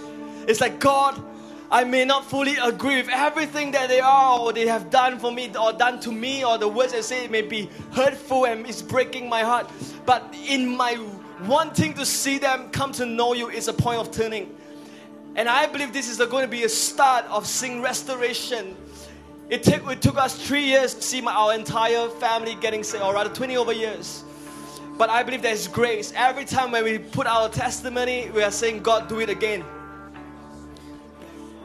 [0.47, 1.21] It's like, God,
[1.69, 5.31] I may not fully agree with everything that they are or they have done for
[5.31, 8.81] me or done to me or the words they say may be hurtful and it's
[8.81, 9.69] breaking my heart.
[10.05, 10.97] But in my
[11.45, 14.55] wanting to see them come to know you is a point of turning.
[15.35, 18.75] And I believe this is going to be a start of seeing restoration.
[19.49, 23.03] It, took, it took us three years to see my, our entire family getting saved,
[23.03, 24.23] or rather 20 over years.
[24.97, 26.11] But I believe there's grace.
[26.15, 29.63] Every time when we put our testimony, we are saying, God, do it again.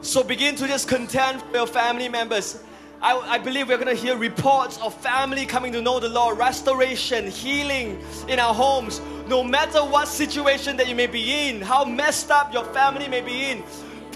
[0.01, 2.61] So begin to just contend for your family members.
[3.01, 6.37] I, I believe we're going to hear reports of family coming to know the Lord,
[6.37, 9.01] restoration, healing in our homes.
[9.27, 13.21] No matter what situation that you may be in, how messed up your family may
[13.21, 13.63] be in,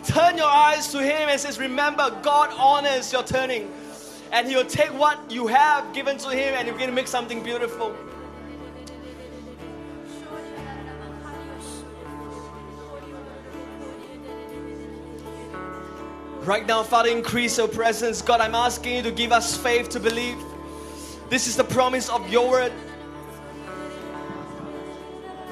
[0.04, 3.72] turn your eyes to Him and says, Remember, God honors your turning.
[4.32, 7.42] And He'll take what you have given to Him and He'll begin to make something
[7.42, 7.96] beautiful.
[16.42, 18.22] Right now, Father, increase your presence.
[18.22, 20.38] God, I'm asking you to give us faith to believe.
[21.30, 22.72] This is the promise of your word.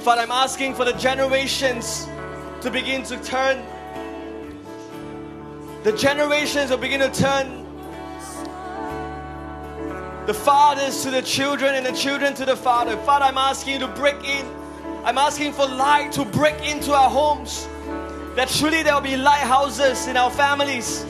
[0.06, 2.08] Father, I'm asking for the generations
[2.62, 3.66] to begin to turn.
[5.82, 7.66] The generations will begin to turn.
[10.28, 12.96] The fathers to the children and the children to the father.
[12.98, 14.46] Father, I'm asking you to break in.
[15.04, 17.68] I'm asking for light to break into our homes.
[18.36, 21.04] That truly there will be lighthouses in our families.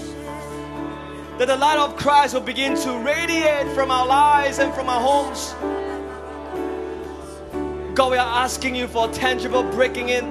[1.37, 5.01] That the light of Christ will begin to radiate from our lives and from our
[5.01, 5.53] homes.
[7.95, 10.25] God, we are asking you for a tangible breaking in.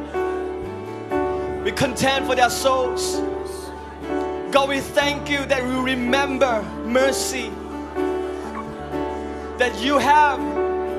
[1.64, 3.22] We contend for their souls.
[4.50, 7.50] God, we thank you that we remember mercy.
[9.56, 10.38] That you have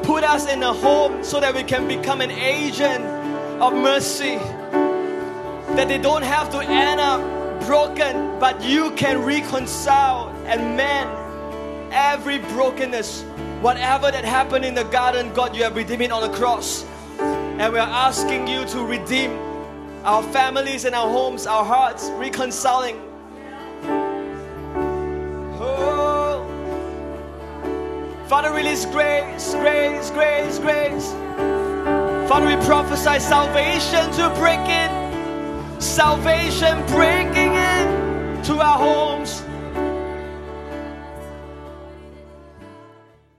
[0.01, 3.05] put us in a home so that we can become an agent
[3.61, 4.37] of mercy
[5.75, 7.21] that they don't have to end up
[7.67, 11.11] broken, but you can reconcile and mend
[11.93, 13.23] every brokenness.
[13.61, 16.85] Whatever that happened in the garden, God, you have redeemed it on the cross.
[17.19, 19.31] And we are asking you to redeem
[20.03, 23.01] our families and our homes, our hearts, reconciling.
[25.59, 26.45] Oh.
[28.27, 31.11] Father, release grace, grace, grace, grace.
[32.29, 35.05] Father, we prophesy salvation to break in
[35.81, 39.43] salvation breaking in to our homes.